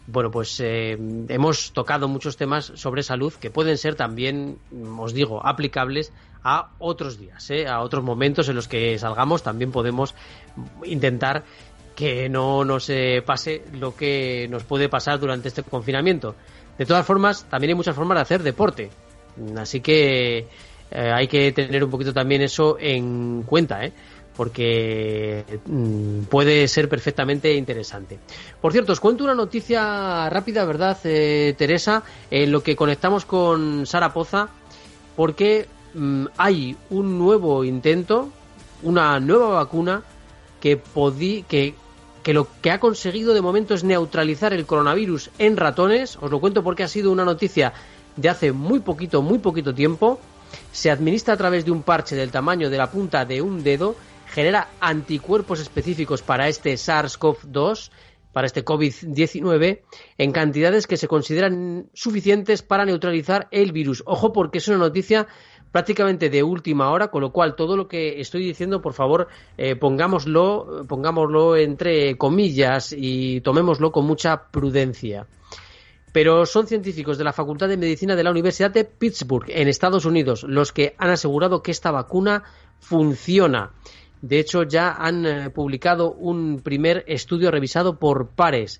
[0.05, 0.97] bueno, pues eh,
[1.29, 4.59] hemos tocado muchos temas sobre salud que pueden ser también,
[4.99, 7.67] os digo, aplicables a otros días, ¿eh?
[7.67, 9.41] a otros momentos en los que salgamos.
[9.41, 10.13] También podemos
[10.84, 11.43] intentar
[11.95, 12.91] que no nos
[13.26, 16.36] pase lo que nos puede pasar durante este confinamiento.
[16.78, 18.91] De todas formas, también hay muchas formas de hacer deporte.
[19.57, 20.47] Así que
[20.91, 23.93] eh, hay que tener un poquito también eso en cuenta, ¿eh?
[24.36, 28.19] porque mm, puede ser perfectamente interesante.
[28.61, 32.03] Por cierto, os cuento una noticia rápida, ¿verdad, eh, Teresa?
[32.31, 34.49] En lo que conectamos con Sara Poza,
[35.15, 38.29] porque mm, hay un nuevo intento,
[38.81, 40.03] una nueva vacuna
[40.59, 40.81] que,
[41.47, 41.75] que,
[42.23, 46.17] que lo que ha conseguido de momento es neutralizar el coronavirus en ratones.
[46.21, 47.73] Os lo cuento porque ha sido una noticia
[48.15, 50.19] de hace muy poquito, muy poquito tiempo
[50.72, 53.95] se administra a través de un parche del tamaño de la punta de un dedo,
[54.28, 57.91] genera anticuerpos específicos para este SARS-CoV-2,
[58.32, 59.82] para este COVID-19,
[60.18, 64.04] en cantidades que se consideran suficientes para neutralizar el virus.
[64.08, 65.28] Ojo porque es una noticia
[65.72, 69.28] prácticamente de última hora, con lo cual todo lo que estoy diciendo, por favor,
[69.58, 75.28] eh, pongámoslo, pongámoslo entre comillas y tomémoslo con mucha prudencia.
[76.14, 80.05] Pero son científicos de la Facultad de Medicina de la Universidad de Pittsburgh, en Estados
[80.05, 82.43] Unidos, los que han asegurado que esta vacuna
[82.80, 83.72] funciona.
[84.22, 88.80] De hecho, ya han eh, publicado un primer estudio revisado por pares.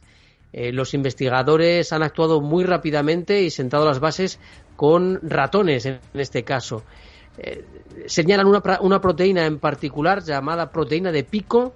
[0.54, 4.40] Eh, los investigadores han actuado muy rápidamente y sentado las bases
[4.76, 6.84] con ratones en este caso.
[7.40, 7.66] Eh,
[8.06, 11.74] señalan una, una proteína en particular llamada proteína de pico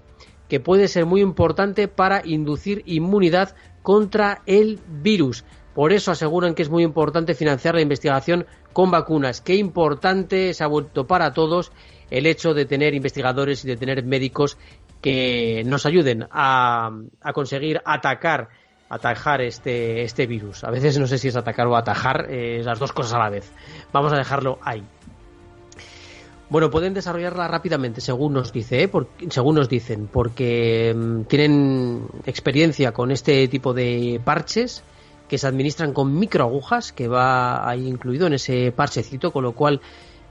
[0.48, 3.56] que puede ser muy importante para inducir inmunidad
[3.88, 5.46] contra el virus.
[5.74, 9.40] Por eso aseguran que es muy importante financiar la investigación con vacunas.
[9.40, 11.72] Qué importante se ha vuelto para todos
[12.12, 14.58] el hecho de tener investigadores y de tener médicos
[15.02, 16.92] que nos ayuden a,
[17.34, 18.50] conseguir atacar
[18.90, 20.66] atajar este, este virus.
[20.66, 23.30] A veces no sé si es atacar o atajar, eh, las dos cosas a la
[23.30, 23.54] vez.
[23.94, 24.84] Vamos a dejarlo ahí.
[26.50, 28.92] Bueno, pueden desarrollarla rápidamente, según nos dice, ¿eh?
[29.30, 34.82] según nos dicen, porque mm, tienen experiencia con este tipo de parches
[35.28, 39.82] que se administran con microagujas, que va ahí incluido en ese parchecito, con lo cual,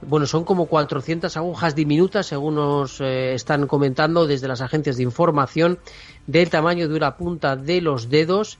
[0.01, 5.03] bueno, son como 400 agujas diminutas, según nos eh, están comentando desde las agencias de
[5.03, 5.77] información,
[6.25, 8.57] del tamaño de una punta de los dedos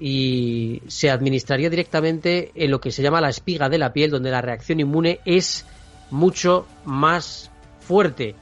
[0.00, 4.30] y se administraría directamente en lo que se llama la espiga de la piel, donde
[4.30, 5.66] la reacción inmune es
[6.12, 7.50] mucho más
[7.80, 8.36] fuerte.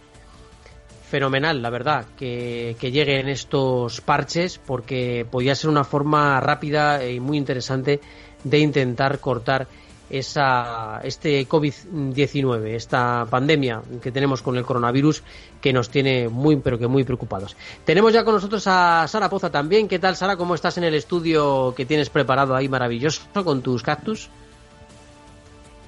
[1.08, 7.36] Fenomenal, la verdad, que, lleguen estos parches porque podía ser una forma rápida y muy
[7.36, 8.00] interesante
[8.44, 9.66] de intentar cortar
[10.08, 15.22] esa, este COVID-19, esta pandemia que tenemos con el coronavirus
[15.60, 17.56] que nos tiene muy, pero que muy preocupados.
[17.84, 19.88] Tenemos ya con nosotros a Sara Poza también.
[19.88, 20.36] ¿Qué tal, Sara?
[20.36, 24.28] ¿Cómo estás en el estudio que tienes preparado ahí maravilloso con tus cactus?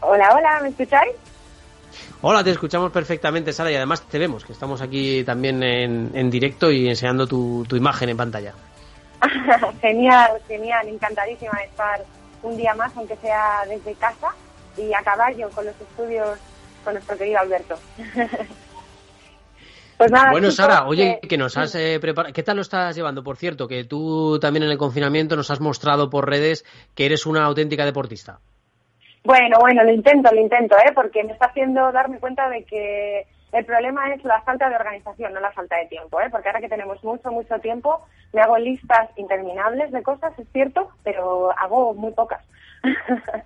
[0.01, 1.32] Hola, hola, ¿me escucháis?
[2.20, 6.70] Hola, te escuchamos perfectamente, Sara, y además te vemos, que estamos aquí también en, directo
[6.70, 8.55] y enseñando tu, imagen en pantalla.
[9.80, 12.05] genial, genial, encantadísima de estar
[12.42, 14.28] un día más, aunque sea desde casa,
[14.76, 16.38] y a caballo con los estudios
[16.84, 17.78] con nuestro querido Alberto.
[19.98, 22.32] Pues nada, bueno, Sara, oye, que nos has eh, preparado.
[22.32, 23.22] ¿Qué tal lo estás llevando?
[23.22, 26.64] Por cierto, que tú también en el confinamiento nos has mostrado por redes
[26.96, 28.40] que eres una auténtica deportista.
[29.25, 30.93] Bueno, bueno, lo intento, lo intento, ¿eh?
[30.95, 35.33] porque me está haciendo darme cuenta de que el problema es la falta de organización,
[35.33, 36.29] no la falta de tiempo, ¿eh?
[36.31, 38.01] porque ahora que tenemos mucho, mucho tiempo,
[38.33, 42.45] me hago listas interminables de cosas, es cierto, pero hago muy pocas.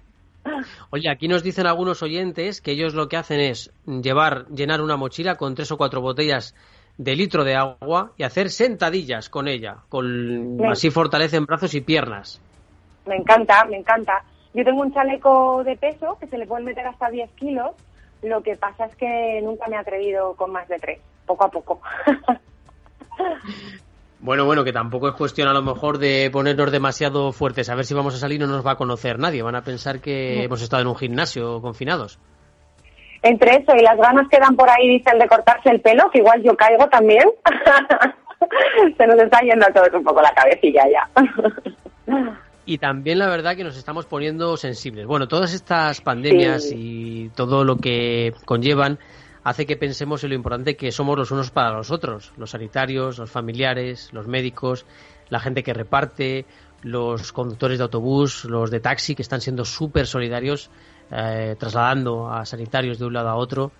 [0.90, 4.96] Oye, aquí nos dicen algunos oyentes que ellos lo que hacen es llevar, llenar una
[4.96, 6.54] mochila con tres o cuatro botellas
[6.98, 12.40] de litro de agua y hacer sentadillas con ella, con, así fortalecen brazos y piernas.
[13.06, 14.22] Me encanta, me encanta.
[14.56, 17.72] Yo tengo un chaleco de peso que se le pueden meter hasta 10 kilos.
[18.22, 21.50] Lo que pasa es que nunca me he atrevido con más de 3, poco a
[21.50, 21.80] poco.
[24.18, 27.68] Bueno, bueno, que tampoco es cuestión a lo mejor de ponernos demasiado fuertes.
[27.68, 29.42] A ver si vamos a salir y no nos va a conocer nadie.
[29.42, 32.18] Van a pensar que hemos estado en un gimnasio confinados.
[33.22, 36.18] Entre eso y las ganas que dan por ahí, dicen, de cortarse el pelo, que
[36.18, 37.24] igual yo caigo también.
[38.96, 41.08] Se nos está yendo a todos un poco la cabecilla ya
[42.66, 45.06] y también la verdad que nos estamos poniendo sensibles.
[45.06, 48.98] Bueno, todas estas pandemias y todo lo que conllevan
[49.44, 53.18] hace que pensemos en lo importante que somos los unos para los otros, los sanitarios,
[53.18, 54.84] los familiares, los médicos,
[55.28, 56.44] la gente que reparte,
[56.82, 60.68] los conductores de autobús, los de taxi, que están siendo súper solidarios,
[61.12, 63.70] eh, trasladando a sanitarios de un lado a otro,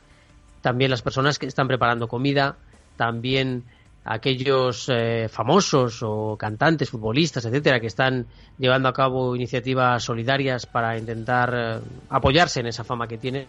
[0.61, 2.57] también las personas que están preparando comida,
[2.97, 3.65] también
[4.07, 8.27] aquellos eh, famosos o cantantes, futbolistas, etcétera, que están
[8.57, 13.49] llevando a cabo iniciativas solidarias para intentar eh, apoyarse en esa fama que tienen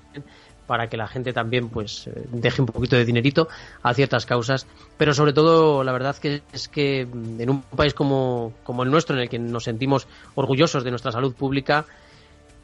[0.65, 3.47] para que la gente también pues eh, deje un poquito de dinerito
[3.83, 4.65] a ciertas causas,
[4.97, 9.15] pero sobre todo la verdad que es que en un país como, como el nuestro
[9.15, 11.85] en el que nos sentimos orgullosos de nuestra salud pública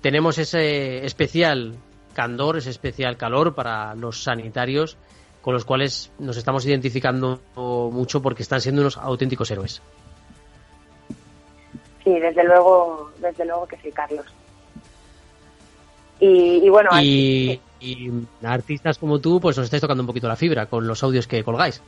[0.02, 1.76] tenemos ese especial
[2.14, 4.98] candor, ese especial calor para los sanitarios
[5.44, 9.82] con los cuales nos estamos identificando mucho porque están siendo unos auténticos héroes.
[12.02, 14.26] Sí, desde luego, desde luego que sí, Carlos.
[16.20, 17.60] Y, bueno, y,
[18.41, 21.44] artistas como tú, pues nos estáis tocando un poquito la fibra con los audios que
[21.44, 21.82] colgáis.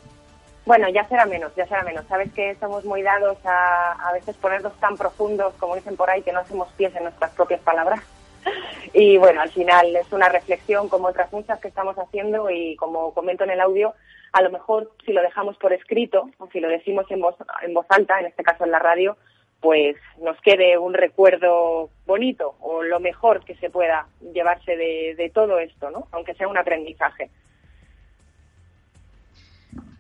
[0.66, 2.06] Bueno, ya será menos, ya será menos.
[2.08, 6.22] Sabes que somos muy dados a a veces ponernos tan profundos, como dicen por ahí,
[6.24, 8.02] que no hacemos pies en nuestras propias palabras.
[8.94, 13.14] Y bueno, al final es una reflexión como otras muchas que estamos haciendo y como
[13.14, 13.94] comento en el audio,
[14.32, 17.74] a lo mejor si lo dejamos por escrito o si lo decimos en voz, en
[17.74, 19.18] voz alta, en este caso en la radio,
[19.60, 25.30] pues nos quede un recuerdo bonito o lo mejor que se pueda llevarse de, de
[25.30, 26.08] todo esto, ¿no?
[26.12, 27.30] Aunque sea un aprendizaje.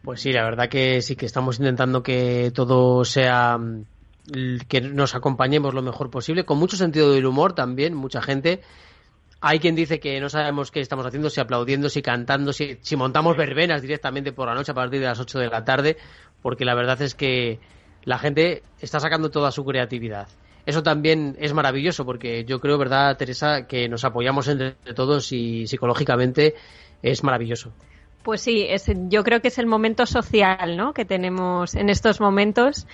[0.03, 3.57] Pues sí, la verdad que sí que estamos intentando que todo sea
[4.67, 8.61] que nos acompañemos lo mejor posible, con mucho sentido del humor también, mucha gente.
[9.41, 12.95] Hay quien dice que no sabemos qué estamos haciendo, si aplaudiendo, si cantando, si, si
[12.95, 15.97] montamos verbenas directamente por la noche a partir de las 8 de la tarde,
[16.41, 17.59] porque la verdad es que
[18.03, 20.27] la gente está sacando toda su creatividad.
[20.65, 25.67] Eso también es maravilloso porque yo creo, ¿verdad, Teresa, que nos apoyamos entre todos y
[25.67, 26.55] psicológicamente
[27.03, 27.71] es maravilloso.
[28.23, 30.93] Pues sí, es, yo creo que es el momento social ¿no?
[30.93, 32.87] que tenemos en estos momentos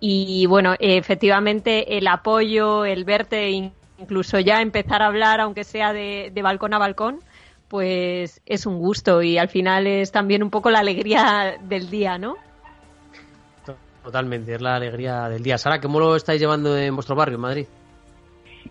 [0.00, 3.50] y bueno, efectivamente el apoyo, el verte,
[3.98, 7.20] incluso ya empezar a hablar, aunque sea de, balcón a balcón,
[7.68, 12.16] pues es un gusto y al final es también un poco la alegría del día,
[12.18, 12.36] ¿no?
[14.02, 15.58] Totalmente, es la alegría del día.
[15.58, 17.66] Sara, ¿cómo lo estáis llevando en vuestro barrio, en Madrid?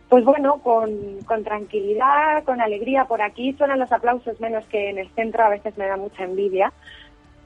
[0.09, 3.05] Pues bueno, con, con, tranquilidad, con alegría.
[3.05, 6.23] Por aquí suenan los aplausos menos que en el centro, a veces me da mucha
[6.23, 6.71] envidia,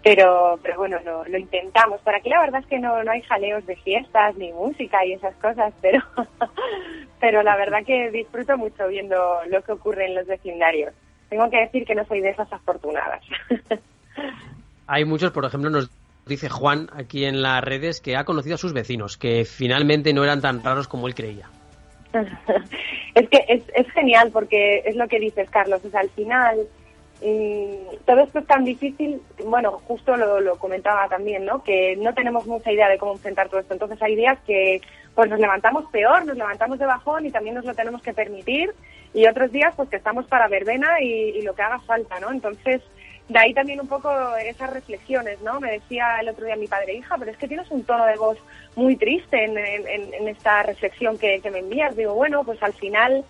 [0.04, 2.02] pero, pero bueno, lo, lo intentamos.
[2.02, 5.14] Por aquí la verdad es que no, no hay jaleos de fiestas ni música y
[5.14, 6.02] esas cosas, pero,
[7.20, 9.16] pero la verdad que disfruto mucho viendo
[9.48, 10.94] lo que ocurre en los vecindarios.
[11.30, 13.22] Tengo que decir que no soy de esas afortunadas.
[14.88, 15.90] Hay muchos, por ejemplo, nos
[16.26, 20.24] dice Juan aquí en las redes que ha conocido a sus vecinos, que finalmente no
[20.24, 21.48] eran tan raros como él creía.
[23.16, 25.82] es que es, es genial porque es lo que dices, Carlos.
[25.86, 26.68] O al final
[28.06, 29.22] todo esto es tan difícil.
[29.46, 31.64] Bueno, justo lo, comentaba también, ¿no?
[31.64, 33.74] Que no tenemos mucha idea de cómo enfrentar todo esto.
[33.74, 34.82] Entonces hay días que
[35.14, 38.74] pues nos levantamos peor, nos levantamos de bajón y también nos lo tenemos que permitir.
[39.14, 42.32] Y otros días pues que estamos para verbena y, lo que haga falta, ¿no?
[42.32, 42.82] Entonces
[43.30, 45.60] de ahí también un poco esas reflexiones, ¿no?
[45.60, 48.18] Me decía el otro día mi padre, hija, pero es que tienes un tono de
[48.18, 48.38] voz
[48.76, 51.96] muy triste en, en, esta reflexión que, que, me envías.
[51.96, 53.24] Digo, bueno, pues al final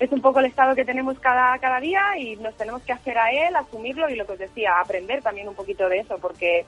[0.00, 3.18] es un poco el estado que tenemos cada, cada día y nos tenemos que hacer
[3.18, 6.64] a él, asumirlo y lo que os decía, aprender también un poquito de eso, porque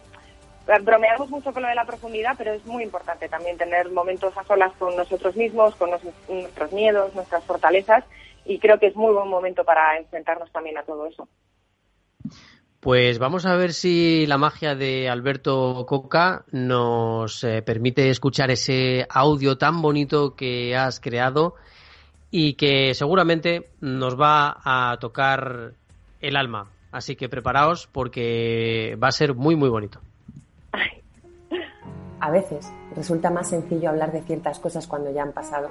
[0.82, 4.44] bromeamos mucho con lo de la profundidad, pero es muy importante también tener momentos a
[4.44, 8.04] solas con nosotros mismos, con nuestros miedos, nuestras fortalezas,
[8.44, 11.26] y creo que es muy buen momento para enfrentarnos también a todo eso.
[12.80, 19.06] Pues vamos a ver si la magia de Alberto Coca nos eh, permite escuchar ese
[19.08, 21.54] audio tan bonito que has creado
[22.34, 25.74] y que seguramente nos va a tocar
[26.20, 26.70] el alma.
[26.90, 30.00] Así que preparaos porque va a ser muy, muy bonito.
[32.20, 35.68] A veces resulta más sencillo hablar de ciertas cosas cuando ya han pasado.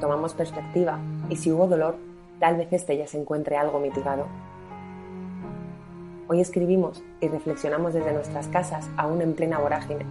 [0.00, 1.96] Tomamos perspectiva y si hubo dolor,
[2.38, 4.28] tal vez este ya se encuentre algo mitigado.
[6.28, 10.06] Hoy escribimos y reflexionamos desde nuestras casas, aún en plena vorágine,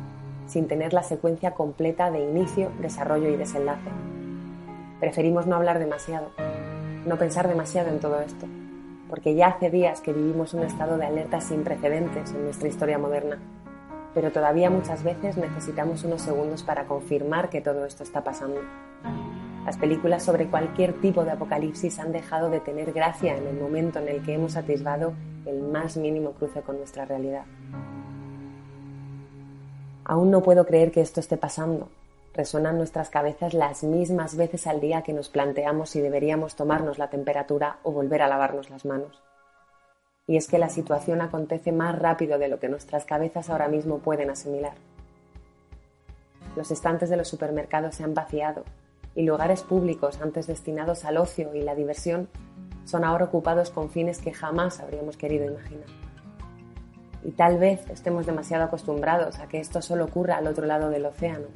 [0.45, 3.89] sin tener la secuencia completa de inicio, desarrollo y desenlace.
[4.99, 6.27] Preferimos no hablar demasiado,
[7.05, 8.47] no pensar demasiado en todo esto,
[9.09, 12.97] porque ya hace días que vivimos un estado de alerta sin precedentes en nuestra historia
[12.97, 13.39] moderna,
[14.13, 18.59] pero todavía muchas veces necesitamos unos segundos para confirmar que todo esto está pasando.
[19.65, 23.99] Las películas sobre cualquier tipo de apocalipsis han dejado de tener gracia en el momento
[23.99, 25.13] en el que hemos atisbado
[25.45, 27.45] el más mínimo cruce con nuestra realidad.
[30.03, 31.87] Aún no puedo creer que esto esté pasando.
[32.39, 37.09] Resuenan nuestras cabezas las mismas veces al día que nos planteamos si deberíamos tomarnos la
[37.09, 39.21] temperatura o volver a lavarnos las manos.
[40.25, 43.97] Y es que la situación acontece más rápido de lo que nuestras cabezas ahora mismo
[43.99, 44.71] pueden asimilar.
[46.55, 48.63] Los estantes de los supermercados se han vaciado
[49.15, 52.29] y lugares públicos antes destinados al ocio y la diversión
[52.85, 55.89] son ahora ocupados con fines que jamás habríamos querido imaginar.
[57.21, 61.05] Y tal vez estemos demasiado acostumbrados a que esto solo ocurra al otro lado del
[61.05, 61.47] océano,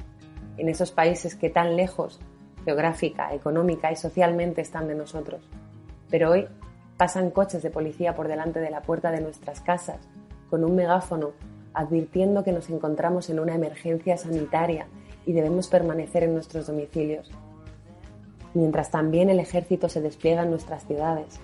[0.56, 2.20] en esos países que tan lejos,
[2.64, 5.48] geográfica, económica y socialmente están de nosotros.
[6.10, 6.46] Pero hoy
[6.96, 9.98] pasan coches de policía por delante de la puerta de nuestras casas,
[10.50, 11.32] con un megáfono
[11.72, 14.86] advirtiendo que nos encontramos en una emergencia sanitaria
[15.26, 17.30] y debemos permanecer en nuestros domicilios
[18.54, 21.40] mientras también el ejército se despliega en nuestras ciudades.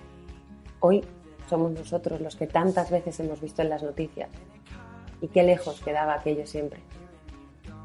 [0.79, 1.03] Hoy
[1.49, 4.29] somos nosotros los que tantas veces hemos visto en las noticias.
[5.21, 6.79] Y qué lejos quedaba aquello siempre.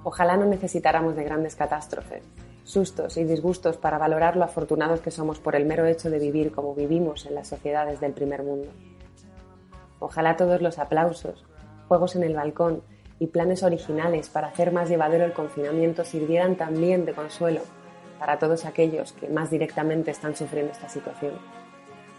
[0.09, 2.23] Ojalá no necesitáramos de grandes catástrofes,
[2.63, 6.53] sustos y disgustos para valorar lo afortunados que somos por el mero hecho de vivir
[6.53, 8.69] como vivimos en las sociedades del primer mundo.
[9.99, 11.45] Ojalá todos los aplausos,
[11.89, 12.85] juegos en el balcón
[13.19, 17.63] y planes originales para hacer más llevadero el confinamiento sirvieran también de consuelo
[18.21, 21.33] para todos aquellos que más directamente están sufriendo esta situación,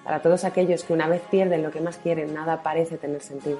[0.03, 3.59] para todos aquellos que una vez pierden lo que más quieren, nada parece tener sentido,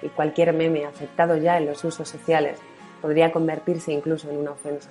[0.00, 2.58] y cualquier meme aceptado ya en los usos sociales
[3.00, 4.90] podría convertirse incluso en una ofensa.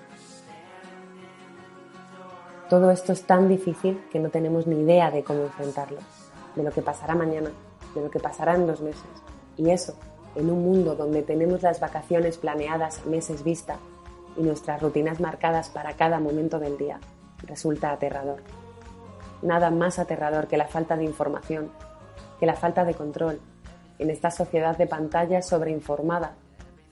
[2.70, 6.00] Todo esto es tan difícil que no tenemos ni idea de cómo enfrentarlo,
[6.56, 7.50] de lo que pasará mañana,
[7.96, 9.10] de lo que pasará en dos meses,
[9.58, 9.96] y eso
[10.36, 13.78] en un mundo donde tenemos las vacaciones planeadas a meses vista
[14.38, 17.00] y nuestras rutinas marcadas para cada momento del día
[17.44, 18.42] resulta aterrador.
[19.42, 21.72] Nada más aterrador que la falta de información,
[22.40, 23.40] que la falta de control
[23.98, 26.34] en esta sociedad de pantallas sobreinformada,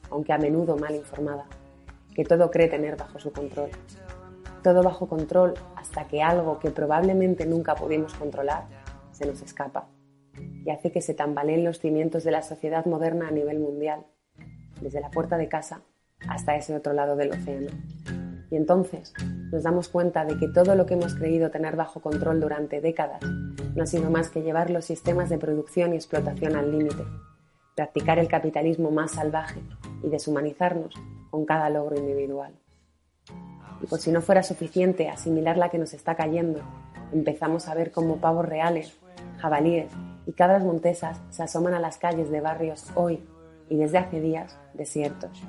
[0.10, 1.46] aunque a menudo mal informada,
[2.14, 3.70] que todo cree tener bajo su control.
[4.64, 8.66] Todo bajo control hasta que algo que probablemente nunca pudimos controlar
[9.12, 9.88] se nos escapa
[10.66, 14.06] y hace que se tambaleen los cimientos de la sociedad moderna a nivel mundial,
[14.82, 15.82] desde la puerta de casa
[16.28, 17.68] hasta ese otro lado del océano.
[18.50, 19.14] Y entonces
[19.52, 23.22] nos damos cuenta de que todo lo que hemos creído tener bajo control durante décadas
[23.76, 27.04] no ha sido más que llevar los sistemas de producción y explotación al límite,
[27.76, 29.62] practicar el capitalismo más salvaje
[30.04, 30.96] y deshumanizarnos
[31.30, 32.54] con cada logro individual.
[33.82, 36.62] Y por si no fuera suficiente asimilar la que nos está cayendo,
[37.14, 38.98] empezamos a ver cómo pavos reales,
[39.38, 39.92] jabalíes
[40.26, 43.24] y cabras montesas se asoman a las calles de barrios hoy
[43.70, 45.42] y desde hace días desiertos.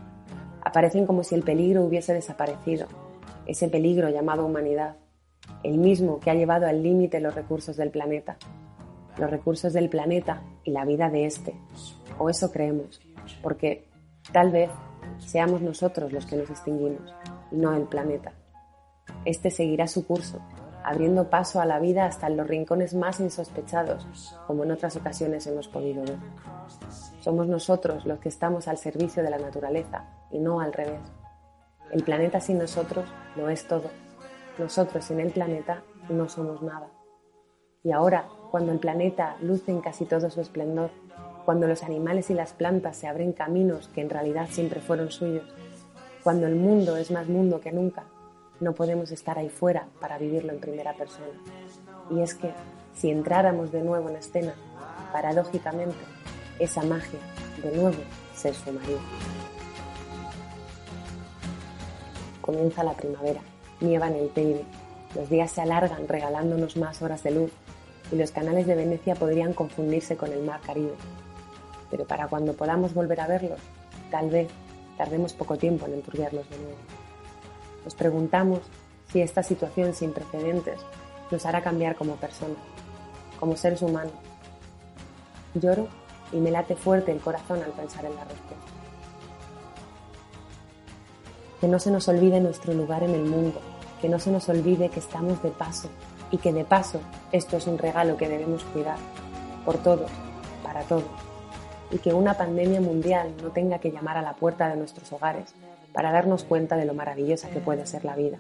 [0.63, 2.87] Aparecen como si el peligro hubiese desaparecido,
[3.47, 4.97] ese peligro llamado humanidad,
[5.63, 8.37] el mismo que ha llevado al límite los recursos del planeta,
[9.17, 11.55] los recursos del planeta y la vida de éste,
[12.19, 13.01] o eso creemos,
[13.43, 13.88] porque
[14.33, 14.71] tal vez
[15.19, 17.15] seamos nosotros los que nos extinguimos
[17.51, 18.33] y no el planeta.
[19.25, 20.41] Este seguirá su curso,
[20.85, 25.47] abriendo paso a la vida hasta en los rincones más insospechados, como en otras ocasiones
[25.47, 26.19] hemos podido ver.
[27.21, 31.01] Somos nosotros los que estamos al servicio de la naturaleza y no al revés.
[31.91, 33.07] El planeta sin nosotros
[33.37, 33.91] no es todo.
[34.59, 36.89] Nosotros sin el planeta no somos nada.
[37.83, 40.91] Y ahora, cuando el planeta luce en casi todo su esplendor,
[41.49, 45.47] cuando los animales y las plantas se abren caminos que en realidad siempre fueron suyos,
[46.23, 48.05] cuando el mundo es más mundo que nunca,
[48.61, 51.33] no podemos estar ahí fuera para vivirlo en primera persona.
[52.11, 52.53] Y es que,
[52.95, 54.53] si entráramos de nuevo en escena,
[55.11, 55.97] paradójicamente,
[56.59, 57.19] esa magia
[57.63, 57.97] de nuevo
[58.35, 58.99] se sumaría.
[62.43, 63.41] Comienza la primavera,
[63.81, 64.67] nieva en el Teide,
[65.15, 67.53] los días se alargan regalándonos más horas de luz
[68.13, 70.93] y los canales de Venecia podrían confundirse con el mar Caribe.
[71.91, 73.61] Pero para cuando podamos volver a verlos,
[74.11, 74.49] tal vez
[74.97, 76.79] tardemos poco tiempo en enturbiarlos de nuevo.
[77.85, 78.61] Nos preguntamos
[79.11, 80.81] si esta situación sin precedentes
[81.31, 82.59] nos hará cambiar como personas,
[83.39, 84.13] como seres humanos.
[85.55, 85.89] Lloro
[86.33, 88.67] y me late fuerte el corazón al pensar en la respuesta.
[91.61, 93.61] Que no se nos olvide nuestro lugar en el mundo,
[94.01, 95.89] que no se nos olvide que estamos de paso
[96.31, 97.01] y que de paso
[97.33, 98.99] esto es un regalo que debemos cuidar,
[99.65, 100.11] por todos,
[100.63, 101.05] para todos,
[101.91, 105.55] y que una pandemia mundial no tenga que llamar a la puerta de nuestros hogares
[105.93, 108.39] para darnos cuenta de lo maravillosa que puede ser la vida,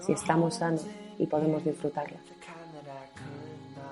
[0.00, 0.86] si estamos sanos
[1.18, 2.18] y podemos disfrutarla.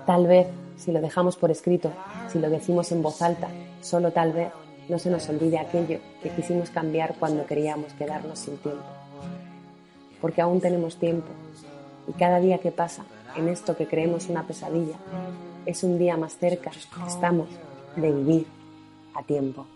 [0.06, 1.90] Tal vez si lo dejamos por escrito,
[2.30, 3.48] si lo decimos en voz alta,
[3.80, 4.48] solo tal vez
[4.88, 8.84] no se nos olvide aquello que quisimos cambiar cuando queríamos quedarnos sin tiempo.
[10.20, 11.28] Porque aún tenemos tiempo
[12.06, 13.04] y cada día que pasa
[13.36, 14.96] en esto que creemos una pesadilla
[15.66, 16.70] es un día más cerca,
[17.06, 17.48] estamos,
[17.96, 18.46] de vivir
[19.14, 19.66] a tiempo.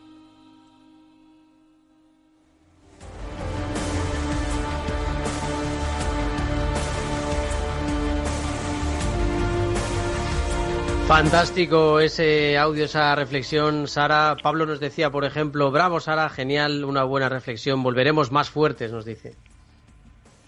[11.08, 14.36] Fantástico ese audio, esa reflexión, Sara.
[14.42, 19.06] Pablo nos decía, por ejemplo, bravo Sara, genial, una buena reflexión, volveremos más fuertes, nos
[19.06, 19.32] dice.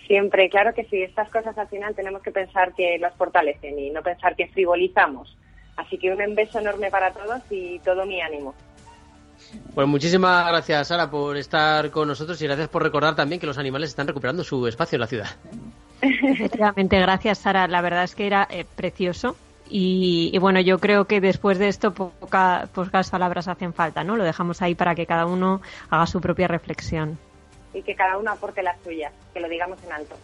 [0.07, 3.88] Siempre, claro que sí, estas cosas al final tenemos que pensar que las fortalecen y
[3.88, 5.34] no pensar que frivolizamos.
[5.76, 8.55] Así que un beso enorme para todos y todo mi ánimo.
[9.74, 13.59] Pues muchísimas gracias, Sara, por estar con nosotros y gracias por recordar también que los
[13.59, 15.28] animales están recuperando su espacio en la ciudad.
[16.03, 17.68] Efectivamente, gracias, Sara.
[17.68, 19.36] La verdad es que era eh, precioso
[19.72, 24.16] y, bueno, yo creo que después de esto pocas palabras hacen falta, ¿no?
[24.16, 27.18] Lo dejamos ahí para que cada uno haga su propia reflexión.
[27.72, 30.16] Y que cada uno aporte la suya, que lo digamos en alto.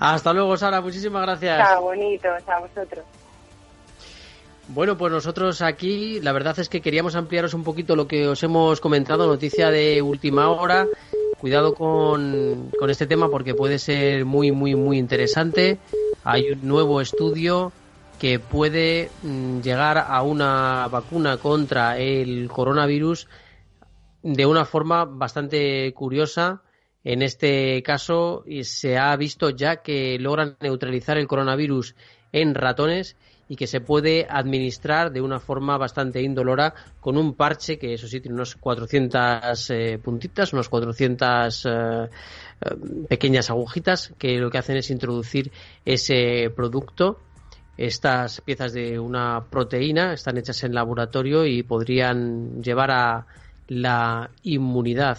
[0.00, 0.80] Hasta luego, Sara.
[0.80, 1.58] Muchísimas gracias.
[1.58, 2.28] Chao, bonito.
[2.28, 3.04] A vosotros.
[4.68, 8.42] Bueno, pues nosotros aquí, la verdad es que queríamos ampliaros un poquito lo que os
[8.42, 10.86] hemos comentado, noticia de última hora.
[11.38, 15.78] Cuidado con, con este tema porque puede ser muy, muy, muy interesante.
[16.24, 17.72] Hay un nuevo estudio
[18.18, 23.28] que puede mm, llegar a una vacuna contra el coronavirus
[24.22, 26.62] de una forma bastante curiosa.
[27.04, 31.94] En este caso se ha visto ya que logran neutralizar el coronavirus
[32.32, 33.16] en ratones
[33.48, 38.08] y que se puede administrar de una forma bastante indolora con un parche que eso
[38.08, 42.08] sí tiene unos 400 eh, puntitas, unos 400 eh,
[43.08, 45.52] pequeñas agujitas que lo que hacen es introducir
[45.84, 47.20] ese producto.
[47.76, 53.26] Estas piezas de una proteína están hechas en laboratorio y podrían llevar a
[53.68, 55.18] la inmunidad.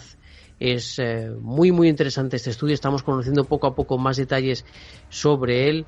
[0.58, 2.74] Es eh, muy, muy interesante este estudio.
[2.74, 4.64] Estamos conociendo poco a poco más detalles
[5.08, 5.86] sobre él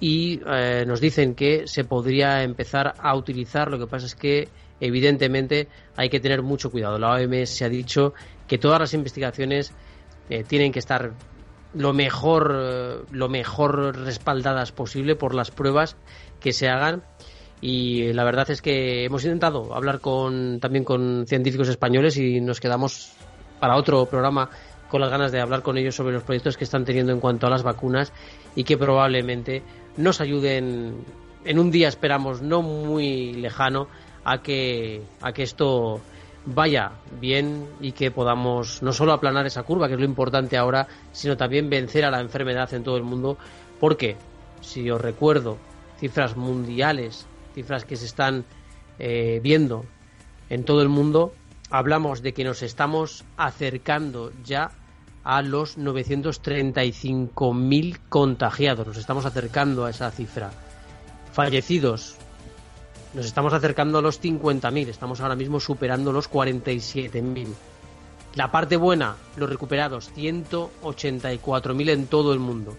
[0.00, 3.70] y eh, nos dicen que se podría empezar a utilizar.
[3.70, 4.48] Lo que pasa es que,
[4.80, 6.98] evidentemente, hay que tener mucho cuidado.
[6.98, 8.14] La OMS ha dicho
[8.48, 9.72] que todas las investigaciones
[10.30, 11.12] eh, tienen que estar
[11.74, 15.96] lo mejor, lo mejor respaldadas posible por las pruebas
[16.40, 17.04] que se hagan
[17.60, 22.58] y la verdad es que hemos intentado hablar con, también con científicos españoles y nos
[22.58, 23.12] quedamos
[23.60, 24.50] para otro programa
[24.88, 27.46] con las ganas de hablar con ellos sobre los proyectos que están teniendo en cuanto
[27.46, 28.12] a las vacunas
[28.56, 29.62] y que probablemente
[29.96, 31.04] nos ayuden
[31.44, 33.88] en un día, esperamos, no muy lejano,
[34.24, 36.00] a que, a que esto
[36.46, 40.86] vaya bien y que podamos no solo aplanar esa curva, que es lo importante ahora,
[41.12, 43.36] sino también vencer a la enfermedad en todo el mundo,
[43.78, 44.16] porque,
[44.60, 45.58] si os recuerdo,
[45.98, 48.44] cifras mundiales, cifras que se están
[48.98, 49.84] eh, viendo
[50.48, 51.32] en todo el mundo,
[51.70, 54.70] hablamos de que nos estamos acercando ya
[55.30, 58.84] a los 935.000 contagiados.
[58.84, 60.50] Nos estamos acercando a esa cifra.
[61.32, 62.16] Fallecidos.
[63.14, 64.88] Nos estamos acercando a los 50.000.
[64.88, 67.46] Estamos ahora mismo superando los 47.000.
[68.34, 72.76] La parte buena, los recuperados, 184.000 en todo el mundo.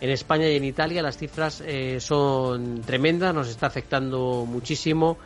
[0.00, 5.18] En España y en Italia las cifras eh, son tremendas, nos está afectando muchísimo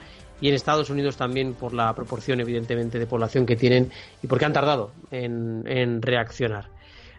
[0.43, 4.45] y en Estados Unidos también por la proporción, evidentemente, de población que tienen y porque
[4.45, 6.68] han tardado en, reaccionar.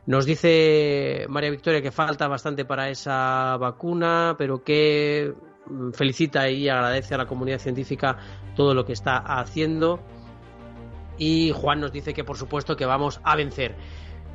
[0.06, 5.34] Nos dice María Victoria que falta bastante para esa vacuna, pero que
[5.68, 8.18] mm, felicita y agradece a la comunidad científica
[8.58, 10.02] todo lo que está haciendo.
[11.18, 13.74] Y Juan nos dice que por supuesto que vamos a vencer.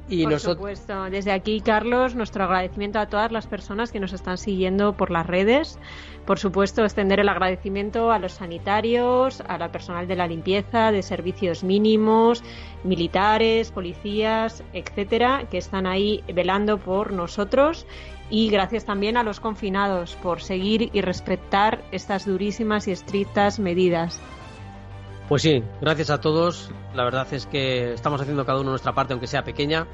[0.09, 4.39] Y por supuesto, desde aquí, Carlos, nuestro agradecimiento a todas las personas que nos están
[4.39, 5.79] siguiendo por las redes.
[6.25, 11.03] Por supuesto, extender el agradecimiento a los sanitarios, a la personal de la limpieza, de
[11.03, 12.43] servicios mínimos,
[12.85, 17.87] militares, policías, etcétera, que están ahí velando por nosotros.
[18.31, 24.21] Y gracias también a los confinados por seguir y respetar estas durísimas y estrictas medidas.
[25.29, 26.71] Pues sí, gracias a todos.
[26.95, 29.87] La verdad es que estamos haciendo cada uno nuestra parte, aunque sea pequeña.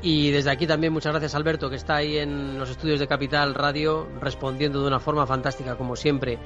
[0.00, 3.54] Y desde aquí también muchas gracias Alberto, que está ahí en los estudios de Capital
[3.54, 6.38] Radio, respondiendo de una forma fantástica, como siempre,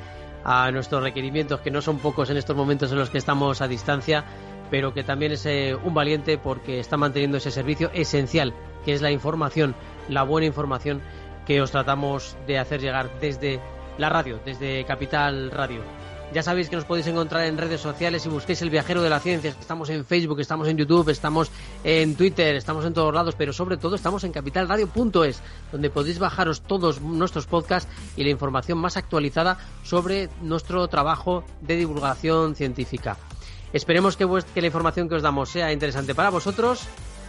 [0.44, 3.68] a nuestros requerimientos, que no son pocos en estos momentos en los que estamos a
[3.68, 4.24] distancia,
[4.70, 8.52] pero que también es eh, un valiente porque está manteniendo ese servicio esencial,
[8.84, 9.74] que es la información,
[10.08, 11.02] la buena información
[11.46, 13.60] que os tratamos de hacer llegar desde
[13.96, 15.97] la radio, desde Capital Radio.
[16.32, 19.18] Ya sabéis que nos podéis encontrar en redes sociales si busquéis el viajero de la
[19.18, 19.50] ciencia.
[19.58, 21.50] Estamos en Facebook, estamos en YouTube, estamos
[21.84, 25.40] en Twitter, estamos en todos lados, pero sobre todo estamos en capitalradio.es,
[25.72, 31.76] donde podéis bajaros todos nuestros podcasts y la información más actualizada sobre nuestro trabajo de
[31.76, 33.16] divulgación científica.
[33.72, 36.82] Esperemos que, que la información que os damos sea interesante para vosotros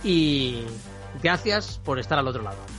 [0.03, 0.63] y
[1.23, 2.78] gracias por estar al otro lado.